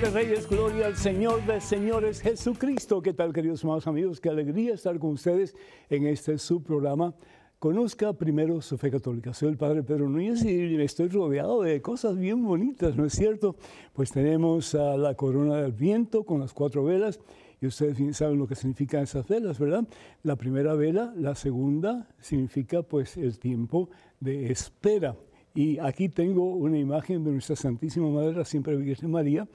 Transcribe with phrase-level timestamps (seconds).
[0.00, 3.02] De Reyes, gloria al Señor de Señores Jesucristo.
[3.02, 4.20] ¿Qué tal, queridos hermanos amigos?
[4.20, 5.56] Qué alegría estar con ustedes
[5.90, 7.14] en este subprograma.
[7.58, 9.34] Conozca primero su fe católica.
[9.34, 13.56] Soy el Padre Pedro Núñez y estoy rodeado de cosas bien bonitas, ¿no es cierto?
[13.92, 17.18] Pues tenemos a la corona del viento con las cuatro velas
[17.60, 19.88] y ustedes bien saben lo que significan esas velas, ¿verdad?
[20.22, 23.90] La primera vela, la segunda significa pues el tiempo
[24.20, 25.16] de espera.
[25.56, 29.48] Y aquí tengo una imagen de nuestra Santísima Madre, la siempre Virgen María,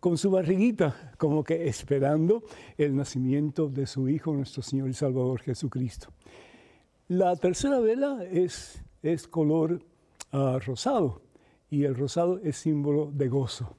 [0.00, 2.42] con su barriguita, como que esperando
[2.76, 6.08] el nacimiento de su Hijo, nuestro Señor y Salvador Jesucristo.
[7.08, 9.80] La tercera vela es, es color
[10.32, 11.22] uh, rosado
[11.70, 13.76] y el rosado es símbolo de gozo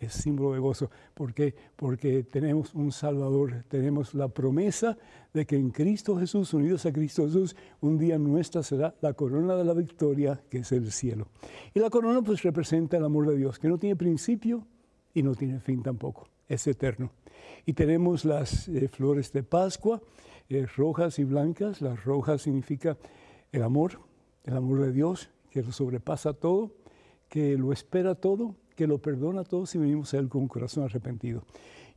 [0.00, 0.90] es símbolo de gozo.
[1.14, 1.54] ¿Por qué?
[1.76, 4.96] Porque tenemos un Salvador, tenemos la promesa
[5.32, 9.54] de que en Cristo Jesús, unidos a Cristo Jesús, un día nuestra será la corona
[9.54, 11.28] de la victoria, que es el cielo.
[11.74, 14.66] Y la corona pues representa el amor de Dios, que no tiene principio
[15.14, 17.10] y no tiene fin tampoco, es eterno.
[17.66, 20.00] Y tenemos las eh, flores de Pascua,
[20.48, 21.80] eh, rojas y blancas.
[21.80, 22.96] Las rojas significa
[23.52, 24.00] el amor,
[24.44, 26.72] el amor de Dios, que lo sobrepasa todo,
[27.28, 30.48] que lo espera todo que lo perdona a todos si venimos a Él con un
[30.48, 31.42] corazón arrepentido.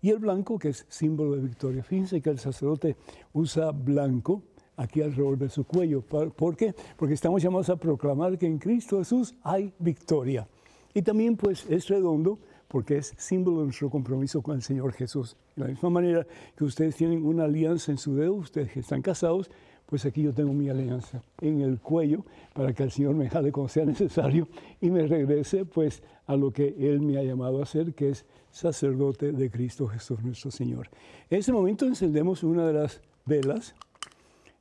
[0.01, 1.81] Y el blanco, que es símbolo de victoria.
[1.81, 2.97] Fíjense que el sacerdote
[3.31, 4.43] usa blanco
[4.75, 6.01] aquí alrededor de su cuello.
[6.01, 6.75] ¿Por qué?
[6.97, 10.45] Porque estamos llamados a proclamar que en Cristo Jesús hay victoria.
[10.93, 12.39] Y también pues es redondo
[12.73, 15.37] porque es símbolo de nuestro compromiso con el Señor Jesús.
[15.55, 16.25] De la misma manera
[16.57, 19.51] que ustedes tienen una alianza en su dedo, ustedes que están casados,
[19.85, 23.51] pues aquí yo tengo mi alianza en el cuello para que el Señor me jale
[23.51, 24.47] cuando sea necesario
[24.81, 28.25] y me regrese pues a lo que Él me ha llamado a hacer, que es
[28.49, 30.89] sacerdote de Cristo Jesús nuestro Señor.
[31.29, 33.75] En este momento encendemos una de las velas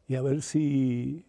[0.06, 1.24] y a ver si...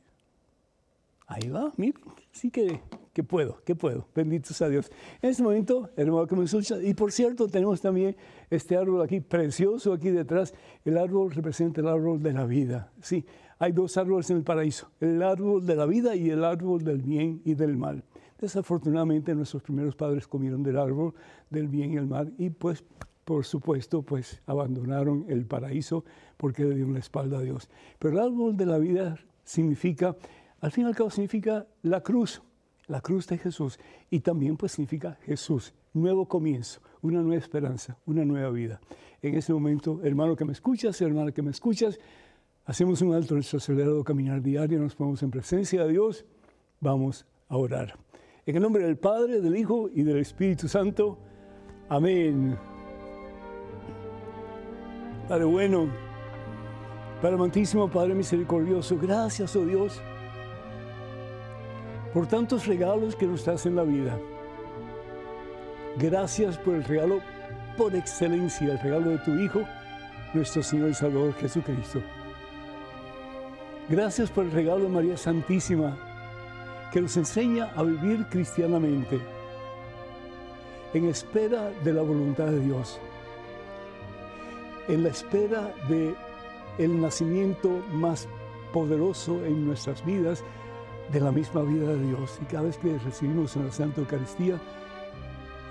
[1.27, 2.01] Ahí va, miren,
[2.33, 2.81] sí que,
[3.13, 4.91] que puedo, que puedo, benditos a Dios.
[5.21, 8.15] En este momento, hermano que me escucha, y por cierto, tenemos también
[8.49, 10.53] este árbol aquí precioso aquí detrás.
[10.83, 13.25] El árbol representa el árbol de la vida, sí
[13.63, 17.01] hay dos árboles en el paraíso, el árbol de la vida y el árbol del
[17.01, 18.03] bien y del mal.
[18.37, 21.13] Desafortunadamente nuestros primeros padres comieron del árbol
[21.49, 22.83] del bien y el mal y pues
[23.23, 26.03] por supuesto pues abandonaron el paraíso
[26.35, 27.69] porque le dieron la espalda a Dios.
[27.99, 30.13] Pero el árbol de la vida significa,
[30.59, 32.41] al fin y al cabo significa la cruz,
[32.87, 33.79] la cruz de Jesús
[34.09, 38.81] y también pues significa Jesús, nuevo comienzo, una nueva esperanza, una nueva vida.
[39.21, 41.99] En ese momento, hermano que me escuchas, hermana que me escuchas,
[42.65, 46.25] Hacemos un alto en nuestro acelerado caminar diario, nos ponemos en presencia de Dios,
[46.79, 47.99] vamos a orar.
[48.45, 51.17] En el nombre del Padre, del Hijo y del Espíritu Santo.
[51.89, 52.57] Amén.
[55.27, 55.89] Padre bueno,
[57.21, 60.01] Padre amantísimo, Padre misericordioso, gracias, oh Dios,
[62.13, 64.17] por tantos regalos que nos das en la vida.
[65.97, 67.21] Gracias por el regalo
[67.77, 69.63] por excelencia, el regalo de tu Hijo,
[70.33, 72.01] nuestro Señor y Salvador Jesucristo.
[73.89, 75.97] Gracias por el regalo de María Santísima,
[76.91, 79.19] que nos enseña a vivir cristianamente,
[80.93, 82.99] en espera de la voluntad de Dios,
[84.87, 86.13] en la espera de
[86.77, 88.27] el nacimiento más
[88.71, 90.43] poderoso en nuestras vidas
[91.13, 92.39] de la misma vida de Dios.
[92.41, 94.59] Y cada vez que recibimos en la Santa Eucaristía,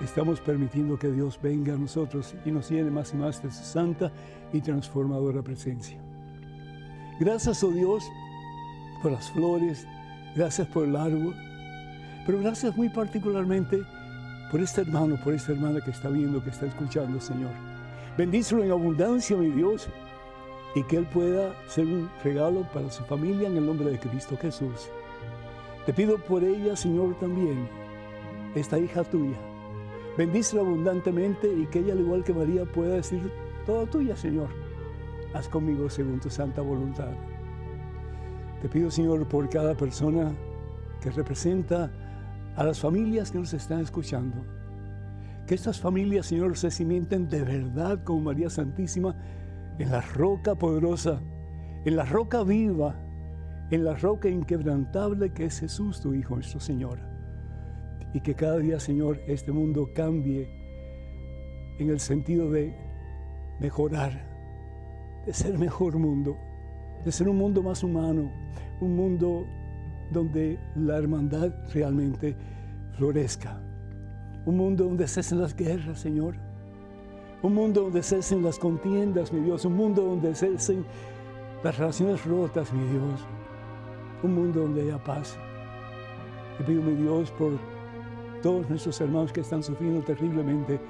[0.02, 3.64] estamos permitiendo que Dios venga a nosotros y nos llene más y más de su
[3.64, 4.12] santa
[4.52, 5.98] y transformadora presencia.
[7.18, 8.04] Gracias, oh Dios,
[9.02, 9.86] por las flores,
[10.36, 11.34] gracias por el árbol,
[12.24, 13.82] pero gracias muy particularmente
[14.50, 17.50] por este hermano, por esta hermana que está viendo, que está escuchando, Señor.
[18.16, 19.88] Bendícelo en abundancia, mi Dios,
[20.74, 24.36] y que Él pueda ser un regalo para su familia en el nombre de Cristo
[24.40, 24.90] Jesús.
[25.86, 27.68] Te pido por ella, Señor, también,
[28.54, 29.38] esta hija tuya.
[30.16, 33.32] Bendícela abundantemente y que ella, al igual que María, pueda decir,
[33.66, 34.48] toda tuya, Señor
[35.34, 37.12] haz conmigo según tu santa voluntad.
[38.60, 40.32] Te pido, Señor, por cada persona
[41.00, 41.90] que representa
[42.54, 44.44] a las familias que nos están escuchando.
[45.46, 49.16] Que estas familias, Señor, se cimienten de verdad con María Santísima
[49.78, 51.20] en la roca poderosa,
[51.84, 52.94] en la roca viva,
[53.72, 56.98] en la roca inquebrantable que es Jesús, tu Hijo, nuestro Señor.
[58.12, 60.46] Y que cada día, Señor, este mundo cambie
[61.78, 62.76] en el sentido de
[63.60, 64.30] mejorar
[65.24, 66.36] de ser mejor mundo,
[67.02, 68.30] de ser un mundo más humano,
[68.80, 69.46] un mundo
[70.10, 72.36] donde la hermandad realmente
[72.98, 73.58] florezca,
[74.44, 76.34] un mundo donde cesen las guerras, Señor,
[77.40, 80.84] un mundo donde cesen las contiendas, mi Dios, un mundo donde cesen
[81.64, 83.26] las relaciones rotas, mi Dios,
[84.22, 85.36] un mundo donde haya paz.
[86.58, 87.52] Te pido, mi Dios, por
[88.42, 90.80] todos nuestros hermanos que están sufriendo terriblemente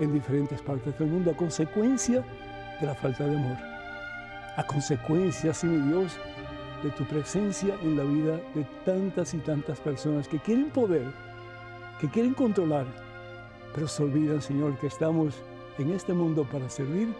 [0.00, 2.24] en diferentes partes del mundo a consecuencia
[2.80, 3.56] de la falta de amor.
[4.56, 6.18] A consecuencia, sí, mi Dios,
[6.82, 11.12] de tu presencia en la vida de tantas y tantas personas que quieren poder,
[12.00, 12.86] que quieren controlar,
[13.74, 15.34] pero se olvidan, Señor, que estamos
[15.78, 17.14] en este mundo para servir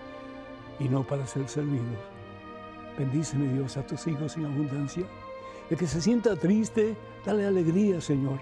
[0.78, 1.98] y no para ser servidos.
[2.98, 5.04] Bendíceme, Dios, a tus hijos en abundancia.
[5.70, 8.40] El que se sienta triste, dale alegría, Señor.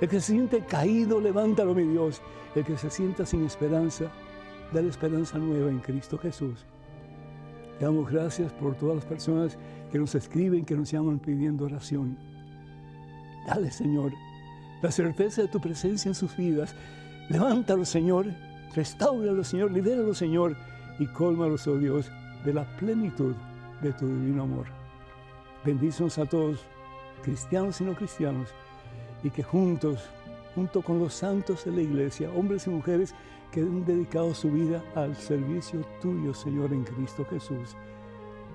[0.00, 2.20] El que se siente caído, levántalo, mi Dios.
[2.54, 4.10] El que se sienta sin esperanza,
[4.72, 6.66] dale esperanza nueva en Cristo Jesús.
[7.78, 9.56] Te damos gracias por todas las personas
[9.92, 12.18] que nos escriben, que nos llaman pidiendo oración.
[13.46, 14.12] Dale, Señor,
[14.82, 16.74] la certeza de tu presencia en sus vidas.
[17.28, 18.26] Levántalo, Señor.
[18.74, 19.70] Restáuralo, Señor.
[19.70, 20.56] Libéralo, Señor.
[20.98, 22.10] Y cólmalos, oh Dios,
[22.44, 23.34] de la plenitud
[23.80, 24.77] de tu divino amor.
[25.64, 26.64] Bendícenos a todos,
[27.22, 28.50] cristianos y no cristianos,
[29.22, 30.08] y que juntos,
[30.54, 33.14] junto con los santos de la iglesia, hombres y mujeres
[33.50, 37.76] que han dedicado su vida al servicio tuyo, Señor, en Cristo Jesús,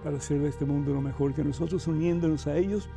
[0.03, 2.89] para hacer de este mundo lo mejor, que nosotros uniéndonos a ellos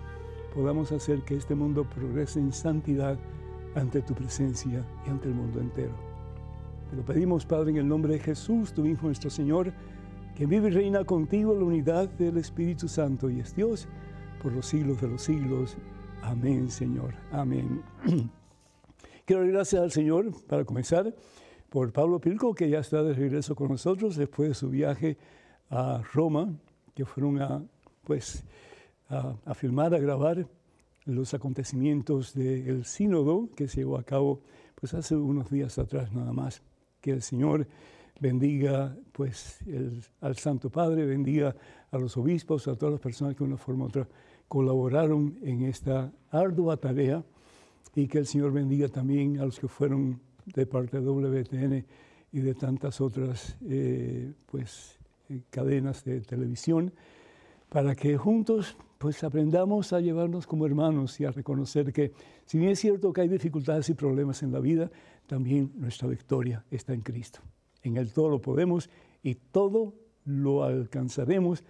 [0.55, 3.19] podamos hacer que este mundo progrese en santidad
[3.75, 5.95] ante tu presencia y ante el mundo entero.
[6.91, 9.73] Te lo pedimos, Padre, en el nombre de Jesús, tu Hijo nuestro Señor,
[10.37, 13.89] que vive y reina contigo en la unidad del Espíritu Santo y es Dios
[14.43, 15.79] por los siglos de los siglos.
[16.23, 17.15] Amén, Señor.
[17.33, 17.83] Amén.
[19.25, 21.15] Quiero dar gracias al Señor para comenzar
[21.71, 25.17] por Pablo Pilco, que ya está de regreso con nosotros después de su viaje
[25.71, 26.55] a Roma,
[26.95, 27.65] que fueron a,
[28.05, 28.45] pues,
[29.09, 30.47] a, filmar, a grabar
[31.07, 34.43] los acontecimientos del sínodo que se llevó a cabo
[34.75, 36.61] pues hace unos días atrás nada más.
[37.01, 37.67] Que el Señor
[38.21, 39.59] bendiga pues
[40.21, 41.55] al Santo Padre, bendiga
[41.91, 44.09] a los obispos, a todas las personas que de una forma u otra
[44.49, 47.25] colaboraron en esta ardua tarea
[47.95, 51.85] y que el Señor bendiga también a los que fueron de parte de WTN
[52.33, 54.99] y de tantas otras eh, pues,
[55.31, 56.93] eh, cadenas de televisión,
[57.69, 62.13] para que juntos pues aprendamos a llevarnos como hermanos y a reconocer que
[62.45, 64.91] si bien es cierto que hay dificultades y problemas en la vida,
[65.27, 67.41] también nuestra victoria está en Cristo.
[67.87, 68.91] En Él todo lo podemos
[69.23, 69.95] y todo
[70.25, 71.63] lo alcanzaremos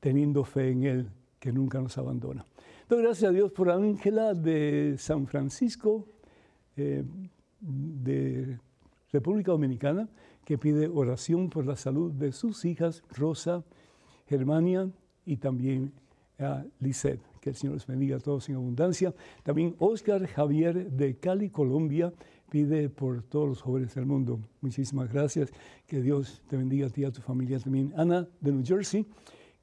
[0.00, 2.44] teniendo fe en Él, que nunca nos abandona.
[2.82, 6.06] Entonces, gracias a Dios por Ángela de San Francisco,
[6.76, 7.04] eh,
[7.60, 8.58] de
[9.12, 10.08] República Dominicana,
[10.44, 13.62] que pide oración por la salud de sus hijas, Rosa,
[14.26, 14.90] Germania
[15.24, 15.92] y también
[16.38, 17.20] a Lisette.
[17.40, 19.14] Que el Señor les bendiga a todos en abundancia.
[19.44, 22.12] También Oscar Javier de Cali, Colombia,
[22.50, 24.40] pide por todos los jóvenes del mundo.
[24.60, 25.50] Muchísimas gracias.
[25.86, 27.92] Que Dios te bendiga a ti y a tu familia también.
[27.96, 29.06] Ana de New Jersey,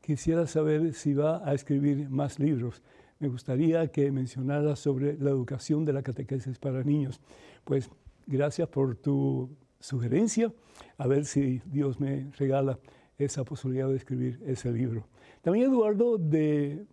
[0.02, 2.82] quisiera saber si va a escribir más libros.
[3.20, 7.20] Me gustaría que mencionara sobre la educación de la catequesis para niños.
[7.64, 7.90] Pues
[8.26, 9.50] gracias por tu
[9.80, 10.54] sugerencia.
[10.98, 12.80] A ver si Dios me regala
[13.18, 15.08] esa posibilidad de escribir ese libro.
[15.42, 16.86] También Eduardo de,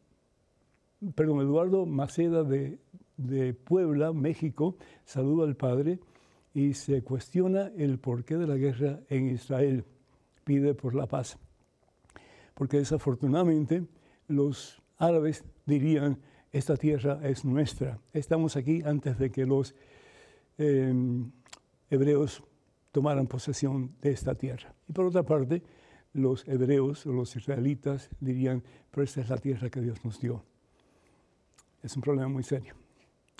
[1.15, 2.79] perdón, Eduardo Maceda de,
[3.65, 6.01] Puebla, México, saluda al Padre
[6.53, 9.85] y se cuestiona el porqué de la guerra en Israel.
[10.45, 11.37] Pide por la paz.
[12.55, 13.87] Porque desafortunadamente
[14.29, 16.19] los árabes dirían,
[16.53, 17.99] esta tierra es nuestra.
[18.13, 19.75] Estamos aquí antes de que los
[20.57, 21.33] em,
[21.91, 22.43] hebreos
[22.93, 24.73] tomaran posesión de esta tierra.
[24.89, 25.65] Y por otra parte,
[26.13, 30.45] los hebreos o los israelitas dirían, pero esta es la tierra que Dios nos dio.
[31.83, 32.75] Es un problema muy serio,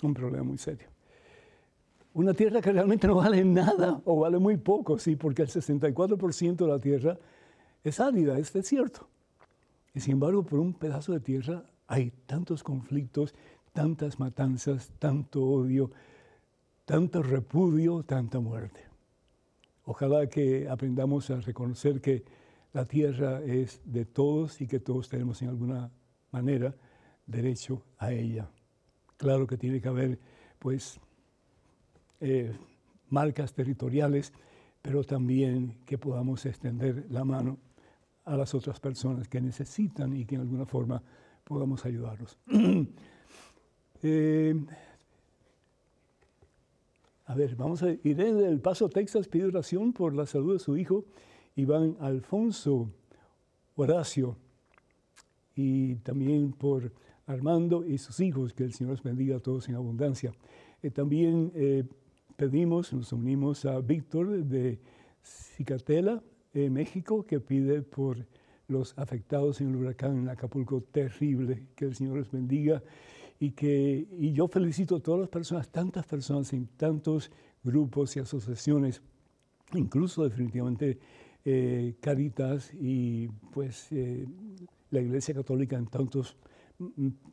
[0.03, 0.87] un problema muy serio.
[2.13, 6.55] Una tierra que realmente no vale nada o vale muy poco, sí, porque el 64%
[6.55, 7.17] de la tierra
[7.83, 9.07] es árida, es desierto.
[9.93, 13.33] Y sin embargo, por un pedazo de tierra hay tantos conflictos,
[13.73, 15.91] tantas matanzas, tanto odio,
[16.85, 18.81] tanto repudio, tanta muerte.
[19.85, 22.23] Ojalá que aprendamos a reconocer que
[22.73, 25.91] la tierra es de todos y que todos tenemos en alguna
[26.31, 26.75] manera
[27.25, 28.49] derecho a ella.
[29.17, 30.19] Claro que tiene que haber,
[30.59, 30.99] pues,
[32.19, 32.53] eh,
[33.09, 34.33] marcas territoriales,
[34.81, 37.57] pero también que podamos extender la mano
[38.25, 41.01] a las otras personas que necesitan y que en alguna forma
[41.43, 42.37] podamos ayudarlos.
[44.07, 44.53] Eh,
[47.25, 50.59] a ver, vamos a ir en El Paso, Texas, pide oración por la salud de
[50.59, 51.05] su hijo
[51.55, 52.91] Iván Alfonso
[53.75, 54.37] Horacio
[55.55, 56.91] y también por
[57.25, 60.33] Armando y sus hijos, que el Señor los bendiga a todos en abundancia.
[60.81, 61.83] Eh, también eh,
[62.35, 64.79] pedimos, nos unimos a Víctor de
[65.23, 66.21] Cicatela,
[66.53, 68.25] eh, México, que pide por
[68.67, 72.81] los afectados en el huracán en Acapulco terrible, que el Señor les bendiga
[73.39, 77.31] y que y yo felicito a todas las personas, tantas personas en tantos
[77.63, 79.01] grupos y asociaciones
[79.73, 80.99] incluso definitivamente
[81.43, 84.25] eh, Caritas y pues eh,
[84.89, 86.37] la Iglesia Católica en tantas mm,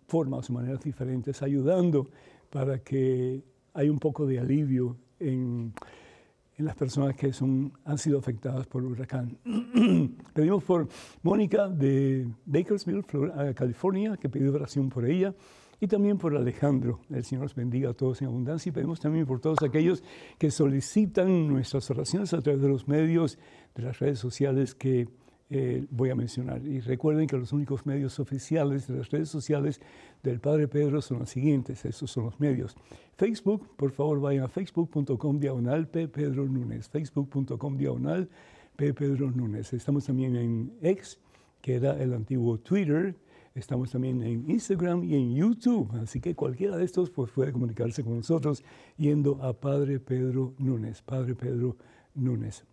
[0.06, 2.08] formas o maneras diferentes, ayudando
[2.50, 3.42] para que
[3.74, 5.72] haya un poco de alivio en,
[6.56, 9.38] en las personas que son, han sido afectadas por el huracán.
[10.34, 10.88] Pedimos por
[11.22, 13.04] Mónica de Bakersfield,
[13.54, 15.34] California, que pidió oración por ella
[15.80, 17.00] y también por Alejandro.
[17.10, 20.04] El Señor los bendiga a todos en abundancia y pedimos también por todos aquellos
[20.38, 23.38] que solicitan nuestras oraciones a través de los medios,
[23.74, 25.08] de las redes sociales que
[25.54, 26.66] eh, voy a mencionar.
[26.66, 29.82] Y recuerden que los únicos medios oficiales de las redes sociales
[30.22, 32.74] del Padre Pedro son los siguientes, esos son los medios.
[33.16, 36.08] Facebook, por favor vayan a facebook.com diagonal P.
[36.30, 38.30] Núñez, facebook.com diagonal
[38.76, 38.94] P.
[39.34, 39.74] Núñez.
[39.74, 41.20] Estamos también en X,
[41.60, 43.14] que era el antiguo Twitter,
[43.54, 48.02] Estamos también en Instagram y en YouTube, así que cualquiera de estos pues, puede comunicarse
[48.02, 48.64] con nosotros
[48.96, 51.76] yendo a Padre Pedro Núñez, Padre Pedro
[52.14, 52.64] Núñez.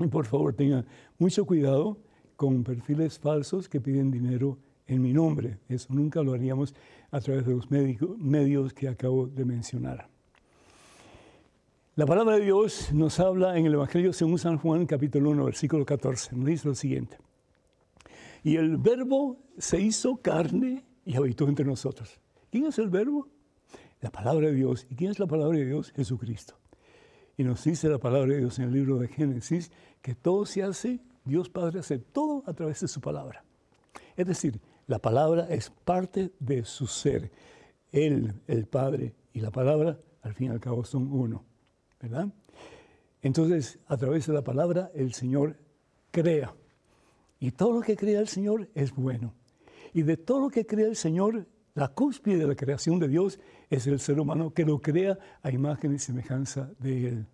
[0.00, 0.86] Y por favor tengan
[1.18, 1.98] mucho cuidado
[2.36, 5.58] con perfiles falsos que piden dinero en mi nombre.
[5.68, 6.74] Eso nunca lo haríamos
[7.10, 10.08] a través de los medios que acabo de mencionar.
[11.96, 15.84] La palabra de Dios nos habla en el Evangelio según San Juan, capítulo 1, versículo
[15.84, 16.34] 14.
[16.34, 17.18] Nos dice lo siguiente.
[18.42, 22.18] Y el verbo se hizo carne y habitó entre nosotros.
[22.50, 23.28] ¿Quién es el verbo?
[24.00, 24.86] La palabra de Dios.
[24.88, 25.92] ¿Y quién es la palabra de Dios?
[25.92, 26.59] Jesucristo.
[27.40, 30.62] Y nos dice la palabra de Dios en el libro de Génesis que todo se
[30.62, 33.42] hace, Dios Padre hace todo a través de su palabra.
[34.14, 37.32] Es decir, la palabra es parte de su ser.
[37.92, 41.46] Él, el Padre y la palabra, al fin y al cabo, son uno.
[41.98, 42.28] ¿Verdad?
[43.22, 45.56] Entonces, a través de la palabra, el Señor
[46.10, 46.54] crea.
[47.38, 49.32] Y todo lo que crea el Señor es bueno.
[49.94, 53.38] Y de todo lo que crea el Señor, la cúspide de la creación de Dios
[53.68, 57.26] es el ser humano que lo crea a imagen y semejanza de Él.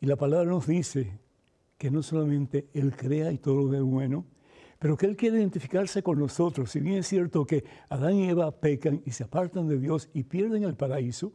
[0.00, 1.18] Y la palabra nos dice
[1.76, 4.24] que no solamente Él crea y todo lo ve bueno,
[4.78, 6.70] pero que Él quiere identificarse con nosotros.
[6.70, 10.22] Si bien es cierto que Adán y Eva pecan y se apartan de Dios y
[10.22, 11.32] pierden el paraíso,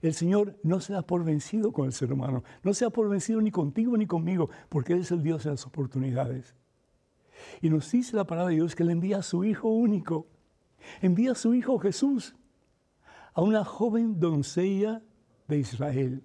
[0.00, 3.08] el Señor no se da por vencido con el ser humano, no se da por
[3.08, 6.54] vencido ni contigo ni conmigo, porque Él es el Dios de las oportunidades.
[7.60, 10.26] Y nos dice la palabra de Dios que le envía a su Hijo único,
[11.00, 12.34] envía a su Hijo Jesús
[13.34, 15.02] a una joven doncella
[15.46, 16.24] de Israel.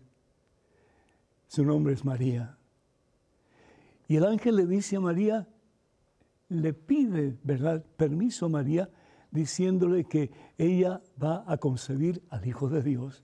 [1.48, 2.58] Su nombre es María.
[4.08, 5.48] Y el ángel le dice a María,
[6.50, 8.90] le pide, ¿verdad?, permiso a María,
[9.32, 13.24] diciéndole que ella va a concebir al Hijo de Dios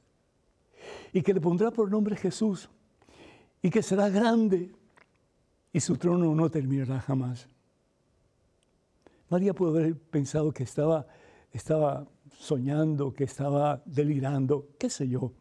[1.14, 2.70] y que le pondrá por nombre Jesús
[3.62, 4.72] y que será grande
[5.72, 7.48] y su trono no terminará jamás.
[9.30, 11.08] María pudo haber pensado que estaba,
[11.52, 12.08] estaba
[12.38, 15.32] soñando, que estaba delirando, qué sé yo.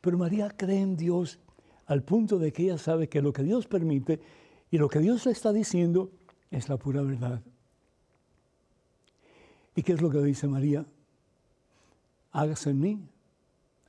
[0.00, 1.38] Pero María cree en Dios
[1.86, 4.20] al punto de que ella sabe que lo que Dios permite
[4.70, 6.10] y lo que Dios le está diciendo
[6.50, 7.42] es la pura verdad.
[9.76, 10.86] ¿Y qué es lo que dice María?
[12.32, 13.08] Hágase en mí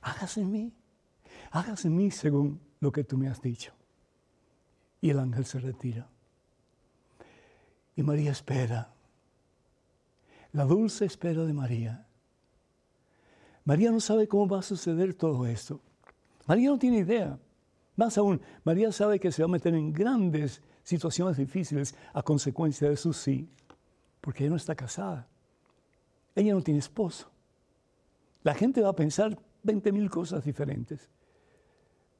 [0.06, 0.72] hágase en mí,
[1.50, 3.72] hágase en mí según lo que tú me has dicho.
[5.00, 6.08] Y el ángel se retira.
[7.96, 8.92] Y María espera.
[10.52, 12.06] La dulce espera de María.
[13.64, 15.80] María no sabe cómo va a suceder todo esto.
[16.46, 17.38] María no tiene idea.
[17.96, 22.88] Más aún, María sabe que se va a meter en grandes situaciones difíciles a consecuencia
[22.88, 23.48] de su sí,
[24.20, 25.26] porque ella no está casada.
[26.34, 27.28] Ella no tiene esposo.
[28.44, 31.08] La gente va a pensar, 20 mil cosas diferentes.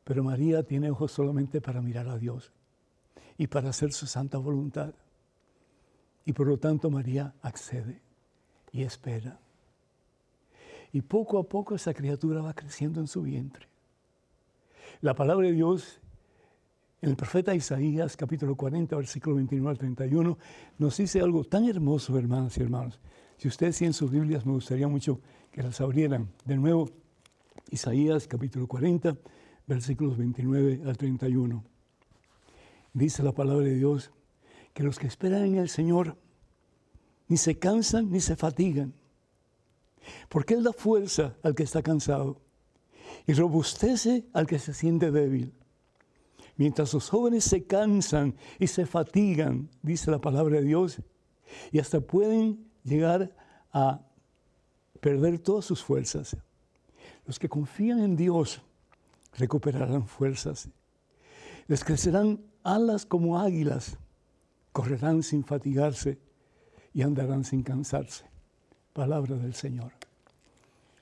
[0.02, 2.52] Pero María tiene ojos solamente para mirar a Dios
[3.38, 4.94] y para hacer su santa voluntad.
[6.26, 8.02] Y por lo tanto María accede
[8.72, 9.38] y espera.
[10.92, 13.66] Y poco a poco esa criatura va creciendo en su vientre.
[15.00, 16.00] La palabra de Dios
[17.02, 20.38] en el profeta Isaías, capítulo 40, versículo 29 al 31,
[20.78, 22.98] nos dice algo tan hermoso, hermanas y hermanos.
[23.36, 25.20] Si ustedes tienen sus Biblias, me gustaría mucho
[25.52, 26.28] que las abrieran.
[26.44, 26.90] De nuevo,
[27.70, 29.16] Isaías capítulo 40,
[29.66, 31.62] versículos 29 al 31.
[32.94, 34.10] Dice la palabra de Dios
[34.76, 36.18] que los que esperan en el Señor
[37.28, 38.92] ni se cansan ni se fatigan,
[40.28, 42.42] porque Él da fuerza al que está cansado
[43.26, 45.54] y robustece al que se siente débil.
[46.56, 50.98] Mientras los jóvenes se cansan y se fatigan, dice la palabra de Dios,
[51.72, 53.34] y hasta pueden llegar
[53.72, 54.02] a
[55.00, 56.36] perder todas sus fuerzas.
[57.24, 58.60] Los que confían en Dios
[59.38, 60.68] recuperarán fuerzas.
[61.66, 63.96] Les crecerán alas como águilas,
[64.76, 66.18] correrán sin fatigarse
[66.92, 68.26] y andarán sin cansarse.
[68.92, 69.90] Palabra del Señor.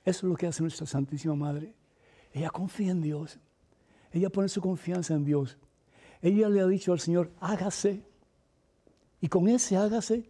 [0.05, 1.73] Eso es lo que hace nuestra Santísima Madre.
[2.31, 3.37] Ella confía en Dios.
[4.13, 5.57] Ella pone su confianza en Dios.
[6.21, 8.01] Ella le ha dicho al Señor, hágase.
[9.19, 10.23] Y con ese hágase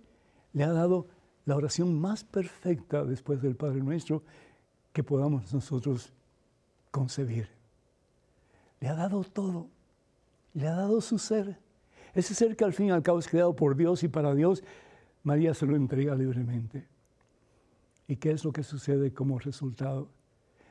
[0.53, 1.05] le ha dado
[1.45, 4.23] la oración más perfecta después del Padre Nuestro
[4.91, 6.11] que podamos nosotros
[6.89, 7.47] concebir.
[8.79, 9.67] Le ha dado todo.
[10.55, 11.63] Le ha dado su ser.
[12.15, 14.63] Ese ser que al fin y al cabo es creado por Dios y para Dios,
[15.23, 16.87] María se lo entrega libremente.
[18.07, 20.07] ¿Y qué es lo que sucede como resultado?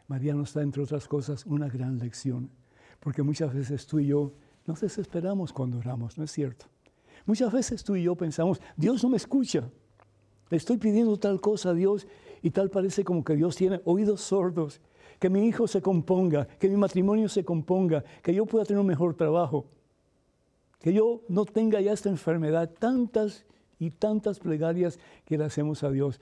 [0.09, 2.51] María nos da, entre otras cosas, una gran lección.
[2.99, 4.33] Porque muchas veces tú y yo
[4.67, 6.65] nos desesperamos cuando oramos, ¿no es cierto?
[7.27, 9.69] Muchas veces tú y yo pensamos, Dios no me escucha.
[10.49, 12.07] Le estoy pidiendo tal cosa a Dios
[12.41, 14.81] y tal parece como que Dios tiene oídos sordos.
[15.19, 18.87] Que mi hijo se componga, que mi matrimonio se componga, que yo pueda tener un
[18.87, 19.67] mejor trabajo
[20.85, 23.47] que yo no tenga ya esta enfermedad, tantas
[23.79, 26.21] y tantas plegarias que le hacemos a Dios.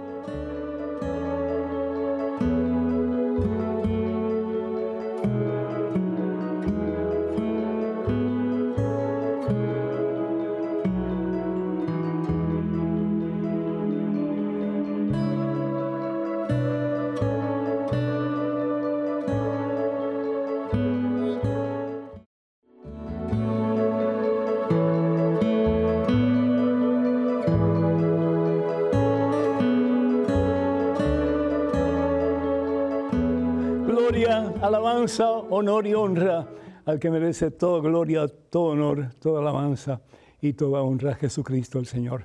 [35.57, 36.47] Honor y honra
[36.85, 40.01] al que merece toda gloria, todo honor, toda alabanza
[40.41, 42.25] y toda honra a Jesucristo el Señor.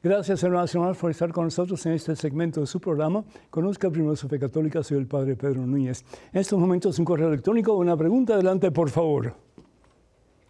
[0.00, 3.24] Gracias, hermanos y hermanos, por estar con nosotros en este segmento de su programa.
[3.50, 6.04] Conozca primero su fe católica, soy el Padre Pedro Núñez.
[6.32, 9.34] En estos momentos, un correo electrónico, una pregunta, adelante, por favor.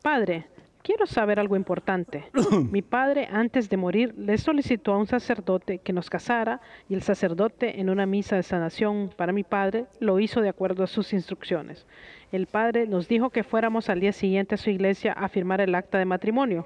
[0.02, 0.48] Padre,
[0.82, 2.24] Quiero saber algo importante.
[2.70, 7.02] Mi padre, antes de morir, le solicitó a un sacerdote que nos casara y el
[7.02, 11.12] sacerdote, en una misa de sanación para mi padre, lo hizo de acuerdo a sus
[11.12, 11.86] instrucciones.
[12.32, 15.74] El padre nos dijo que fuéramos al día siguiente a su iglesia a firmar el
[15.74, 16.64] acta de matrimonio,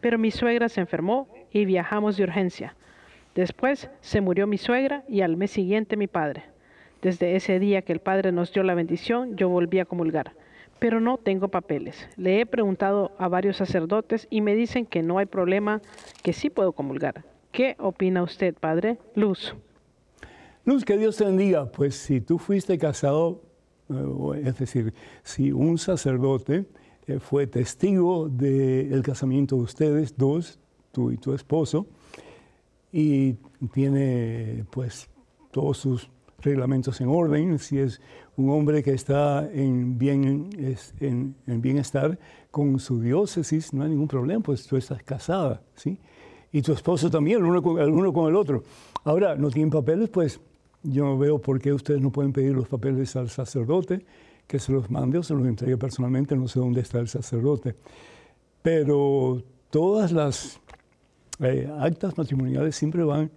[0.00, 2.76] pero mi suegra se enfermó y viajamos de urgencia.
[3.34, 6.44] Después se murió mi suegra y al mes siguiente mi padre.
[7.02, 10.32] Desde ese día que el padre nos dio la bendición, yo volví a comulgar
[10.78, 12.08] pero no tengo papeles.
[12.16, 15.80] Le he preguntado a varios sacerdotes y me dicen que no hay problema,
[16.22, 17.24] que sí puedo comulgar.
[17.52, 18.98] ¿Qué opina usted, padre?
[19.14, 19.54] Luz.
[20.64, 21.70] Luz, que Dios te bendiga.
[21.70, 23.42] Pues si tú fuiste casado,
[23.88, 26.66] eh, es decir, si un sacerdote
[27.06, 30.60] eh, fue testigo del casamiento de ustedes dos,
[30.92, 31.86] tú y tu esposo,
[32.92, 33.34] y
[33.72, 35.08] tiene pues
[35.50, 38.00] todos sus reglamentos en orden, si es
[38.36, 40.50] un hombre que está en, bien,
[41.00, 42.18] en, bienestar
[42.50, 45.98] con su diócesis, no hay ningún problema, pues tú estás casada, ¿sí?
[46.52, 48.62] Y tu esposo también, el uno con el, uno con el otro.
[49.04, 50.40] Ahora, no tienen papeles, pues
[50.82, 54.06] yo no veo por qué ustedes no pueden pedir los papeles al sacerdote
[54.46, 57.74] que se los mande o se los entregue personalmente, no sé dónde está el sacerdote.
[58.62, 60.58] Pero todas las
[61.40, 63.30] eh, actas matrimoniales siempre van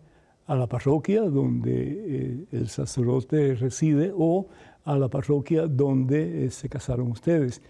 [0.51, 4.47] a la parroquia donde eh, el sacerdote reside o
[4.83, 7.61] a la parroquia donde eh, se casaron ustedes.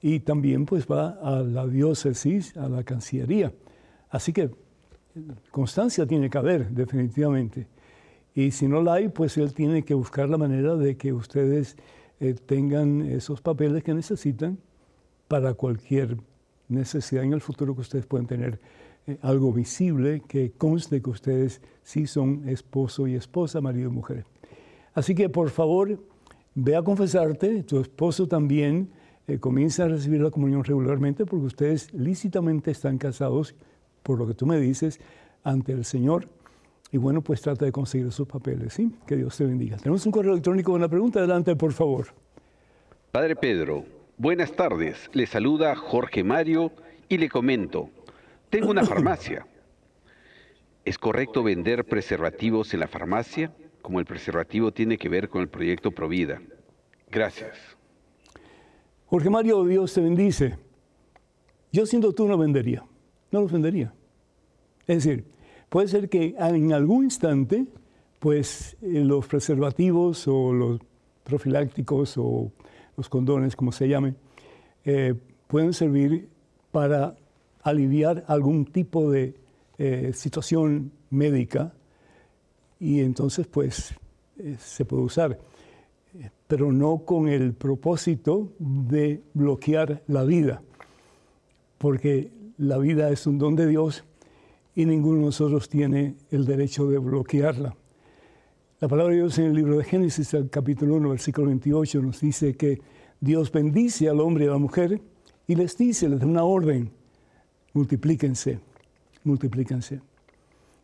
[0.00, 3.52] Y también pues va a la diócesis, a la cancillería.
[4.08, 4.48] Así que
[5.50, 7.66] constancia tiene que haber, definitivamente.
[8.34, 11.76] Y si no la hay, pues él tiene que buscar la manera de que ustedes
[12.18, 14.56] eh, tengan esos papeles que necesitan
[15.28, 16.16] para cualquier
[16.66, 18.58] necesidad en el futuro que ustedes puedan tener
[19.20, 24.24] algo visible que conste que ustedes sí son esposo y esposa, marido y mujer.
[24.94, 25.98] Así que por favor,
[26.54, 28.90] ve a confesarte, tu esposo también
[29.26, 33.54] eh, comienza a recibir la comunión regularmente porque ustedes lícitamente están casados,
[34.02, 35.00] por lo que tú me dices,
[35.44, 36.28] ante el Señor.
[36.90, 38.92] Y bueno, pues trata de conseguir esos papeles, ¿sí?
[39.06, 39.78] Que Dios te bendiga.
[39.78, 41.20] Tenemos un correo electrónico con una pregunta.
[41.20, 42.08] Adelante, por favor.
[43.10, 43.84] Padre Pedro,
[44.18, 45.08] buenas tardes.
[45.14, 46.72] Le saluda Jorge Mario
[47.08, 47.88] y le comento.
[48.52, 49.46] Tengo una farmacia.
[50.84, 53.50] ¿Es correcto vender preservativos en la farmacia?
[53.80, 56.42] Como el preservativo tiene que ver con el proyecto Provida.
[57.10, 57.56] Gracias.
[59.06, 60.58] Jorge Mario, Dios te bendice.
[61.72, 62.84] Yo siendo tú no vendería.
[63.30, 63.94] No los vendería.
[64.86, 65.24] Es decir,
[65.70, 67.64] puede ser que en algún instante,
[68.18, 70.78] pues eh, los preservativos o los
[71.24, 72.52] profilácticos o
[72.98, 74.14] los condones, como se llamen,
[74.84, 75.14] eh,
[75.46, 76.28] pueden servir
[76.70, 77.16] para
[77.62, 79.34] aliviar algún tipo de
[79.78, 81.72] eh, situación médica
[82.78, 83.94] y entonces pues
[84.58, 85.38] se puede usar,
[86.48, 90.62] pero no con el propósito de bloquear la vida,
[91.78, 94.04] porque la vida es un don de Dios
[94.74, 97.76] y ninguno de nosotros tiene el derecho de bloquearla.
[98.80, 102.20] La palabra de Dios en el libro de Génesis, el capítulo 1, versículo 28, nos
[102.20, 102.80] dice que
[103.20, 105.00] Dios bendice al hombre y a la mujer
[105.46, 106.90] y les dice, les da una orden,
[107.72, 108.58] multiplíquense,
[109.24, 110.00] multiplíquense.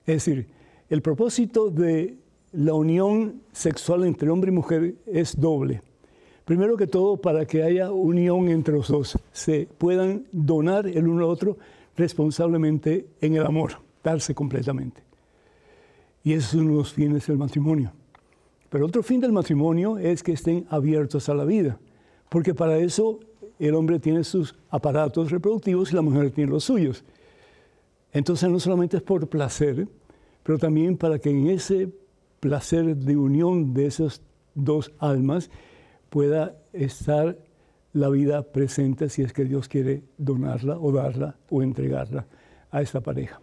[0.07, 0.47] Es decir,
[0.89, 2.17] el propósito de
[2.53, 5.83] la unión sexual entre hombre y mujer es doble.
[6.45, 11.25] Primero que todo, para que haya unión entre los dos, se puedan donar el uno
[11.25, 11.59] al otro
[11.95, 13.73] responsablemente en el amor,
[14.03, 15.03] darse completamente.
[16.25, 17.93] Y ese es uno de los fines del matrimonio.
[18.71, 21.79] Pero otro fin del matrimonio es que estén abiertos a la vida,
[22.29, 23.21] porque para eso
[23.59, 27.05] el hombre tiene sus aparatos reproductivos y la mujer tiene los suyos.
[28.13, 29.89] Entonces no solamente es por placer,
[30.43, 31.91] pero también para que en ese
[32.41, 34.23] placer de unión de esas
[34.55, 35.51] dos almas
[36.11, 37.37] pueda estar
[37.93, 42.27] la vida presente si es que Dios quiere donarla o darla o entregarla
[42.71, 43.41] a esta pareja.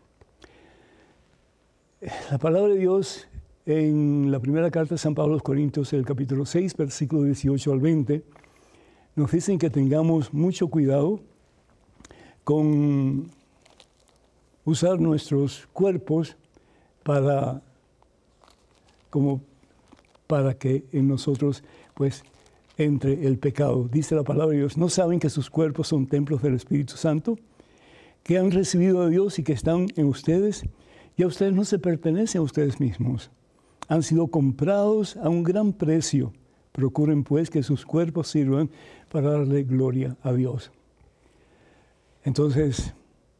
[2.32, 3.28] La palabra de Dios
[3.66, 7.74] en la primera carta de San Pablo a los Corintios, el capítulo 6, versículo 18
[7.74, 8.24] al 20,
[9.16, 11.22] nos dicen que tengamos mucho cuidado
[12.44, 13.30] con
[14.66, 16.36] usar nuestros cuerpos
[17.04, 17.62] para
[19.10, 19.42] como
[20.28, 22.24] para que en nosotros pues
[22.78, 23.88] entre el pecado.
[23.90, 27.38] Dice la palabra de Dios, ¿no saben que sus cuerpos son templos del Espíritu Santo?
[28.24, 30.66] Que han recibido a Dios y que están en ustedes.
[31.16, 33.32] Y a ustedes no se pertenecen a ustedes mismos.
[33.88, 36.34] Han sido comprados a un gran precio.
[36.76, 38.70] Procuren pues que sus cuerpos sirvan
[39.10, 40.72] para darle gloria a Dios.
[42.26, 42.94] Entonces,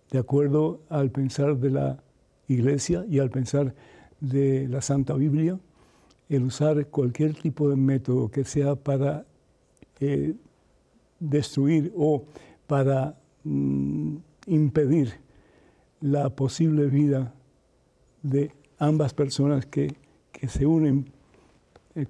[0.10, 2.04] de acuerdo al pensar de la
[2.48, 3.76] iglesia y al pensar
[4.22, 5.60] de la Santa Biblia,
[6.30, 9.26] el usar cualquier tipo de método que sea para
[10.00, 10.34] eh,
[11.20, 12.24] destruir o
[12.68, 14.16] para mm,
[14.48, 15.14] impedir
[16.00, 17.34] la posible vida
[18.24, 19.94] de ambas personas que,
[20.48, 21.12] se unen,
[21.96, 22.06] eh,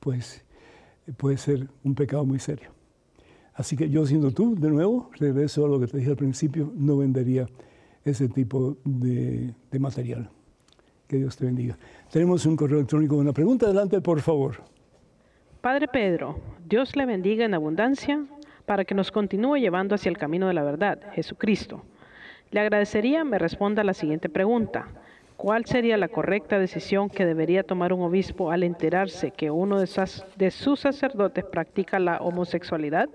[0.00, 0.45] pues
[1.16, 2.70] puede ser un pecado muy serio.
[3.54, 6.72] Así que yo siendo tú, de nuevo, regreso a lo que te dije al principio,
[6.74, 7.48] no vendería
[8.04, 10.30] ese tipo de material.
[11.06, 11.78] Que Dios te bendiga.
[12.10, 13.66] Tenemos un correo electrónico una pregunta.
[13.66, 14.56] Adelante, por favor.
[15.60, 18.24] Padre Pedro, Dios le bendiga en abundancia
[18.66, 21.82] para que nos continúe llevando hacia el camino de la verdad, Jesucristo.
[22.50, 24.88] Le agradecería me responda la siguiente pregunta.
[25.36, 30.50] ¿Cuál sería la correcta decisión que debería tomar un obispo al enterarse que uno de
[30.50, 33.08] sus sacerdotes practica la homosexualidad?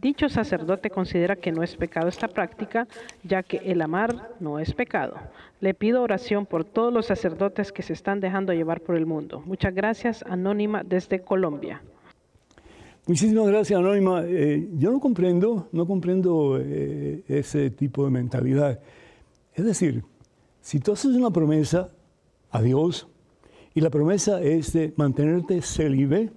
[0.00, 2.88] Dicho sacerdote considera que no es pecado esta práctica,
[3.22, 5.16] ya que el amar no es pecado.
[5.60, 9.42] Le pido oración por todos los sacerdotes que se están dejando llevar por el mundo.
[9.44, 11.82] Muchas gracias, Anónima, desde Colombia.
[13.06, 14.22] Muchísimas gracias, Anónima.
[14.24, 18.80] Eh, yo no comprendo, no comprendo eh, ese tipo de mentalidad.
[19.54, 20.02] Es decir,
[20.64, 21.90] si tú haces una promesa
[22.50, 23.06] a Dios
[23.74, 26.32] y la promesa es de mantenerte célibe,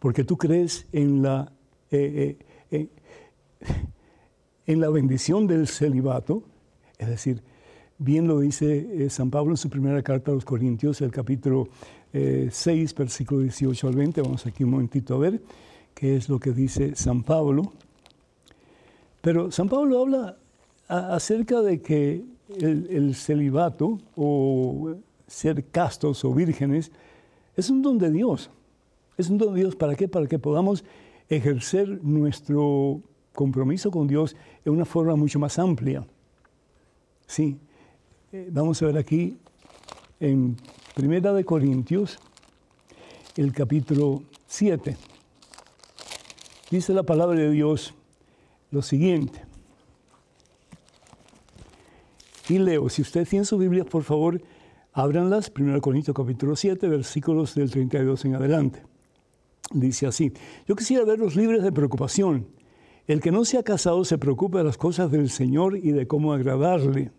[0.00, 1.52] porque tú crees en la,
[1.92, 2.36] eh,
[2.72, 2.88] eh,
[4.66, 6.42] en la bendición del celibato,
[6.98, 7.44] es decir,
[7.98, 11.68] bien lo dice San Pablo en su primera carta a los Corintios, el capítulo
[12.12, 15.40] 6, versículo 18 al 20, vamos aquí un momentito a ver
[15.94, 17.72] qué es lo que dice San Pablo.
[19.20, 20.38] Pero San Pablo habla
[20.88, 24.94] acerca de que el, celibato o
[25.26, 26.90] ser castos o vírgenes
[27.56, 28.50] es un don de Dios.
[29.16, 30.08] Es un don de Dios para qué?
[30.08, 30.84] Para que podamos
[31.28, 33.02] ejercer nuestro
[33.34, 36.06] compromiso con Dios en una forma mucho más amplia.
[37.26, 37.58] Sí,
[38.32, 39.36] eh, vamos a ver aquí
[40.20, 40.56] en
[40.94, 42.18] Primera de Corintios,
[43.36, 44.96] el capítulo 7.
[46.70, 47.94] Dice la palabra de Dios
[48.70, 49.47] lo siguiente.
[52.48, 54.40] Y leo, si usted tiene su Biblia, por favor,
[54.94, 58.82] ábranlas, 1 Corintios capítulo 7, versículos del 32 en adelante.
[59.70, 60.32] Dice así,
[60.66, 62.46] yo quisiera verlos libres de preocupación.
[63.06, 66.06] El que no se ha casado se preocupa de las cosas del Señor y de
[66.06, 67.12] cómo agradarle.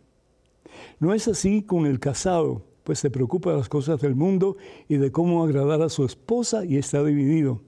[0.99, 4.97] No es así con el casado, pues se preocupa de las cosas del mundo y
[4.97, 7.61] de cómo agradar a su esposa y está dividido.